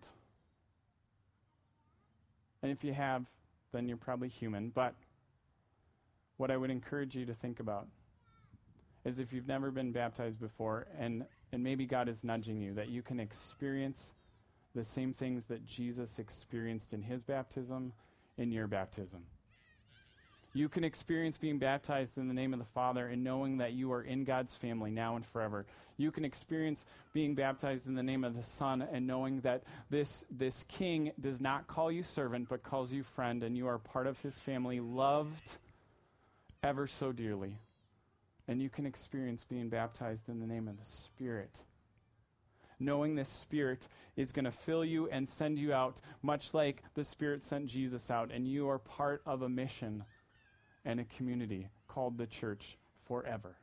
And 2.62 2.72
if 2.72 2.84
you 2.84 2.94
have, 2.94 3.26
then 3.72 3.88
you're 3.88 3.98
probably 3.98 4.30
human. 4.30 4.70
But 4.70 4.96
what 6.38 6.52
I 6.52 6.58
would 6.58 6.72
encourage 6.72 7.16
you 7.16 7.26
to 7.26 7.34
think 7.34 7.60
about 7.60 7.88
is 9.06 9.20
if 9.20 9.32
you've 9.32 9.48
never 9.48 9.72
been 9.72 9.92
baptized 9.92 10.40
before, 10.40 10.88
and, 11.00 11.26
and 11.52 11.64
maybe 11.64 11.86
God 11.86 12.10
is 12.10 12.24
nudging 12.24 12.62
you, 12.62 12.74
that 12.74 12.90
you 12.90 13.02
can 13.02 13.20
experience 13.20 14.12
the 14.76 14.84
same 14.84 15.14
things 15.14 15.46
that 15.46 15.66
Jesus 15.66 16.20
experienced 16.20 16.94
in 16.94 17.02
his 17.02 17.24
baptism 17.24 17.94
in 18.38 18.52
your 18.52 18.68
baptism. 18.68 19.24
You 20.58 20.70
can 20.70 20.84
experience 20.84 21.38
being 21.38 21.60
baptized 21.60 22.18
in 22.18 22.28
the 22.28 22.34
name 22.34 22.52
of 22.52 22.58
the 22.58 22.66
Father 22.66 23.06
and 23.06 23.24
knowing 23.24 23.60
that 23.60 23.74
you 23.74 23.92
are 23.92 24.02
in 24.02 24.24
God's 24.24 24.56
family 24.56 24.90
now 24.90 25.16
and 25.16 25.24
forever. 25.24 25.68
You 25.98 26.10
can 26.10 26.26
experience 26.26 26.84
being 27.14 27.36
baptized 27.36 27.86
in 27.86 27.94
the 27.94 28.02
name 28.02 28.24
of 28.24 28.36
the 28.36 28.42
Son 28.42 28.82
and 28.82 29.06
knowing 29.06 29.42
that 29.42 29.62
this, 29.92 30.26
this 30.32 30.64
King 30.64 31.12
does 31.20 31.40
not 31.40 31.68
call 31.68 31.92
you 31.92 32.02
servant, 32.02 32.50
but 32.50 32.64
calls 32.64 32.92
you 32.92 33.04
friend, 33.04 33.44
and 33.44 33.56
you 33.56 33.68
are 33.68 33.78
part 33.78 34.08
of 34.08 34.20
his 34.22 34.40
family, 34.40 34.80
loved 34.80 35.60
ever 36.64 36.88
so 36.88 37.12
dearly. 37.12 37.60
And 38.48 38.60
you 38.60 38.70
can 38.70 38.88
experience 38.88 39.44
being 39.44 39.70
baptized 39.70 40.28
in 40.28 40.40
the 40.40 40.48
name 40.48 40.68
of 40.68 40.80
the 40.80 40.86
Spirit 40.86 41.52
knowing 42.80 43.16
this 43.16 43.30
Spirit 43.30 43.88
is 44.16 44.32
going 44.32 44.46
to 44.46 44.52
fill 44.52 44.86
you 44.86 45.10
and 45.10 45.28
send 45.28 45.58
you 45.58 45.74
out, 45.74 46.00
much 46.22 46.54
like 46.54 46.84
the 46.94 47.04
Spirit 47.04 47.42
sent 47.42 47.66
Jesus 47.66 48.12
out, 48.12 48.30
and 48.32 48.48
you 48.48 48.70
are 48.70 48.78
part 48.78 49.24
of 49.26 49.42
a 49.42 49.50
mission 49.50 50.04
and 50.88 51.02
a 51.02 51.04
community 51.04 51.68
called 51.90 52.18
the 52.18 52.26
church 52.26 52.78
forever. 53.06 53.58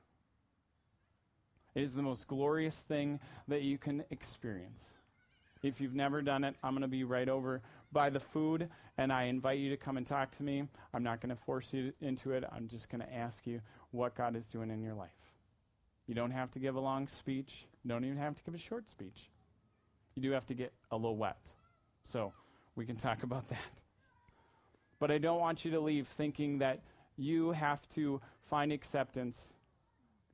It 1.74 1.82
is 1.82 1.94
the 1.94 2.02
most 2.02 2.28
glorious 2.28 2.82
thing 2.82 3.18
that 3.48 3.62
you 3.62 3.78
can 3.78 4.04
experience. 4.10 4.94
If 5.62 5.80
you've 5.80 5.94
never 5.94 6.20
done 6.20 6.44
it, 6.44 6.54
I'm 6.62 6.72
going 6.72 6.82
to 6.82 6.88
be 6.88 7.02
right 7.02 7.28
over 7.28 7.62
by 7.90 8.10
the 8.10 8.20
food, 8.20 8.68
and 8.98 9.10
I 9.10 9.24
invite 9.24 9.58
you 9.58 9.70
to 9.70 9.76
come 9.78 9.96
and 9.96 10.06
talk 10.06 10.32
to 10.32 10.42
me. 10.42 10.68
I'm 10.92 11.02
not 11.02 11.22
going 11.22 11.34
to 11.34 11.42
force 11.42 11.72
you 11.72 11.94
into 12.02 12.32
it. 12.32 12.44
I'm 12.52 12.68
just 12.68 12.90
going 12.90 13.00
to 13.00 13.12
ask 13.12 13.46
you 13.46 13.62
what 13.90 14.14
God 14.14 14.36
is 14.36 14.44
doing 14.44 14.70
in 14.70 14.82
your 14.82 14.94
life. 14.94 15.10
You 16.06 16.14
don't 16.14 16.32
have 16.32 16.50
to 16.52 16.58
give 16.58 16.76
a 16.76 16.80
long 16.80 17.08
speech, 17.08 17.66
you 17.82 17.88
don't 17.88 18.04
even 18.04 18.18
have 18.18 18.36
to 18.36 18.42
give 18.42 18.54
a 18.54 18.58
short 18.58 18.90
speech. 18.90 19.30
You 20.14 20.22
do 20.22 20.30
have 20.32 20.44
to 20.46 20.54
get 20.54 20.74
a 20.90 20.96
little 20.96 21.16
wet. 21.16 21.48
So 22.02 22.34
we 22.76 22.84
can 22.84 22.96
talk 22.96 23.22
about 23.22 23.48
that. 23.48 23.58
But 25.00 25.10
I 25.10 25.18
don't 25.18 25.40
want 25.40 25.64
you 25.64 25.70
to 25.72 25.80
leave 25.80 26.06
thinking 26.06 26.58
that 26.58 26.80
you 27.16 27.52
have 27.52 27.88
to 27.90 28.20
find 28.42 28.72
acceptance 28.72 29.54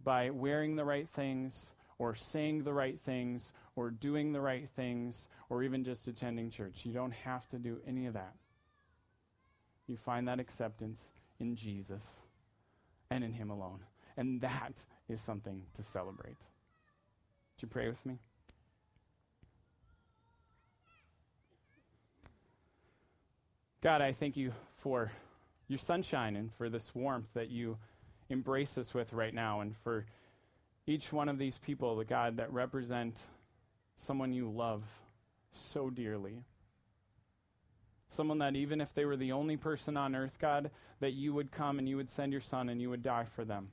by 0.02 0.30
wearing 0.30 0.76
the 0.76 0.84
right 0.84 1.08
things 1.08 1.72
or 1.98 2.14
saying 2.14 2.64
the 2.64 2.72
right 2.72 2.98
things 3.00 3.52
or 3.76 3.90
doing 3.90 4.32
the 4.32 4.40
right 4.40 4.68
things 4.70 5.28
or 5.48 5.62
even 5.62 5.84
just 5.84 6.08
attending 6.08 6.50
church. 6.50 6.86
You 6.86 6.92
don't 6.92 7.12
have 7.12 7.46
to 7.50 7.58
do 7.58 7.78
any 7.86 8.06
of 8.06 8.14
that. 8.14 8.34
You 9.86 9.96
find 9.96 10.26
that 10.28 10.40
acceptance 10.40 11.10
in 11.38 11.56
Jesus 11.56 12.20
and 13.10 13.22
in 13.22 13.32
Him 13.32 13.50
alone. 13.50 13.80
And 14.16 14.40
that 14.40 14.84
is 15.08 15.20
something 15.20 15.64
to 15.74 15.82
celebrate. 15.82 16.38
Would 16.38 17.62
you 17.62 17.68
pray 17.68 17.88
with 17.88 18.04
me? 18.06 18.18
God, 23.82 24.02
I 24.02 24.12
thank 24.12 24.36
you 24.36 24.52
for 24.76 25.10
your 25.70 25.78
sunshine 25.78 26.34
and 26.34 26.52
for 26.52 26.68
this 26.68 26.92
warmth 26.96 27.28
that 27.34 27.48
you 27.48 27.78
embrace 28.28 28.76
us 28.76 28.92
with 28.92 29.12
right 29.12 29.32
now, 29.32 29.60
and 29.60 29.76
for 29.76 30.04
each 30.84 31.12
one 31.12 31.28
of 31.28 31.38
these 31.38 31.58
people, 31.58 31.94
the 31.94 32.04
God, 32.04 32.38
that 32.38 32.52
represent 32.52 33.16
someone 33.94 34.32
you 34.32 34.50
love 34.50 34.82
so 35.52 35.88
dearly. 35.88 36.42
Someone 38.08 38.38
that 38.38 38.56
even 38.56 38.80
if 38.80 38.92
they 38.92 39.04
were 39.04 39.16
the 39.16 39.30
only 39.30 39.56
person 39.56 39.96
on 39.96 40.16
earth, 40.16 40.40
God, 40.40 40.72
that 40.98 41.12
you 41.12 41.32
would 41.32 41.52
come 41.52 41.78
and 41.78 41.88
you 41.88 41.96
would 41.96 42.10
send 42.10 42.32
your 42.32 42.40
son 42.40 42.68
and 42.68 42.80
you 42.82 42.90
would 42.90 43.04
die 43.04 43.26
for 43.36 43.44
them. 43.44 43.68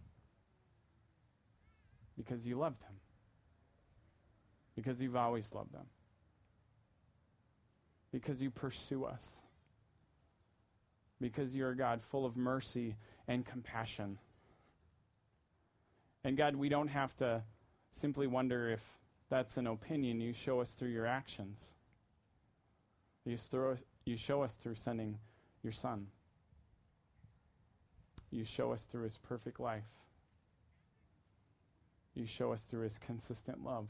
Because 2.16 2.46
you 2.46 2.58
love 2.60 2.80
them. 2.80 2.94
Because 4.76 5.02
you've 5.02 5.16
always 5.16 5.52
loved 5.52 5.74
them. 5.74 5.88
Because 8.12 8.40
you 8.40 8.52
pursue 8.52 9.04
us 9.06 9.42
because 11.20 11.56
you're 11.56 11.72
a 11.72 11.78
God 11.78 12.02
full 12.02 12.26
of 12.26 12.38
mercy 12.38 12.96
and 13.28 13.46
compassion. 13.46 14.18
And 16.24 16.38
God, 16.38 16.56
we 16.56 16.70
don't 16.70 16.90
have 16.90 17.16
to 17.18 17.44
simply 17.92 18.28
wonder 18.28 18.70
if 18.70 18.84
that's 19.30 19.58
an 19.58 19.68
opinion. 19.68 20.22
You 20.22 20.34
show 20.34 20.62
us 20.62 20.74
through 20.74 20.90
your 20.90 21.06
actions. 21.06 21.76
You, 23.26 23.38
throw, 23.38 23.76
you 24.06 24.16
show 24.16 24.42
us 24.42 24.56
through 24.56 24.76
sending 24.76 25.20
your 25.64 25.74
Son. 25.74 26.08
You 28.30 28.44
show 28.44 28.72
us 28.72 28.86
through 28.86 29.04
his 29.04 29.18
perfect 29.18 29.60
life. 29.60 29.88
You 32.14 32.26
show 32.26 32.52
us 32.52 32.64
through 32.64 32.82
his 32.84 32.98
consistent 32.98 33.64
love. 33.64 33.88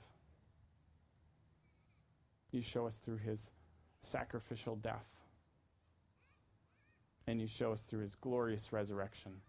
You 2.52 2.62
show 2.62 2.88
us 2.88 2.98
through 2.98 3.18
his 3.18 3.52
sacrificial 4.02 4.76
death 4.76 5.17
and 7.28 7.42
you 7.42 7.48
show 7.48 7.74
us 7.74 7.84
through 7.84 8.02
his 8.02 8.16
glorious 8.16 8.72
resurrection. 8.72 9.42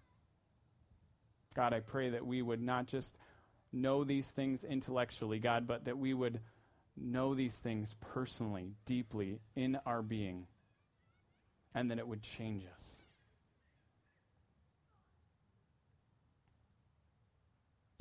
God, 1.55 1.73
I 1.73 1.81
pray 1.81 2.11
that 2.11 2.27
we 2.27 2.43
would 2.43 2.61
not 2.61 2.87
just 2.87 3.17
know 3.73 4.05
these 4.05 4.31
things 4.31 4.65
intellectually, 4.65 5.39
God, 5.39 5.67
but 5.67 5.85
that 5.85 5.99
we 5.99 6.13
would 6.13 6.41
know 6.97 7.35
these 7.35 7.57
things 7.59 7.95
personally, 8.01 8.73
deeply 8.85 9.39
in 9.55 9.79
our 9.87 10.03
being, 10.03 10.47
and 11.75 11.91
that 11.91 11.99
it 11.99 12.09
would 12.09 12.23
change 12.23 12.65
us. 12.75 13.05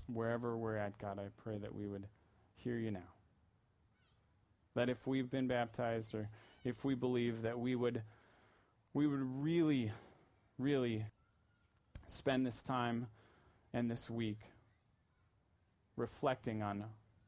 Wherever 0.08 0.58
we're 0.58 0.78
at, 0.78 0.98
God, 0.98 1.20
I 1.20 1.28
pray 1.44 1.58
that 1.58 1.76
we 1.76 1.86
would 1.86 2.08
hear 2.56 2.78
you 2.78 2.92
now. 2.92 3.14
That 4.74 4.90
if 4.90 5.06
we've 5.06 5.30
been 5.30 5.48
baptized 5.48 6.16
or 6.16 6.30
if 6.64 6.86
we 6.86 6.96
believe, 6.96 7.42
that 7.42 7.60
we 7.60 7.76
would 7.76 8.04
we 8.94 9.08
would 9.08 9.22
really, 9.22 9.92
really 10.58 11.06
spend 12.08 12.46
this 12.46 12.62
time 12.62 13.08
and 13.74 13.92
this 13.92 14.10
week 14.10 14.40
reflecting 15.96 16.62
on 16.62 16.86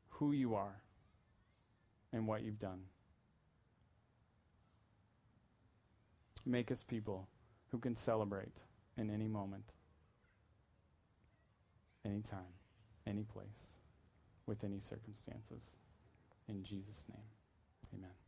who 0.10 0.32
you 0.32 0.56
are 0.56 0.82
and 2.12 2.28
what 2.28 2.43
you've 2.43 2.60
done. 2.60 2.82
Make 6.45 6.72
us 6.72 6.84
people 6.84 7.28
who 7.72 7.80
can 7.80 7.95
celebrate 7.95 8.63
in 8.98 9.10
any 9.10 9.28
moment, 9.28 9.74
any 12.06 12.22
time, 12.22 12.56
any 13.06 13.24
place, 13.24 13.78
with 14.45 14.63
any 14.63 14.80
circumstances. 14.80 15.78
In 16.48 16.63
Jesus' 16.63 17.06
name, 17.10 17.28
amen. 17.93 18.18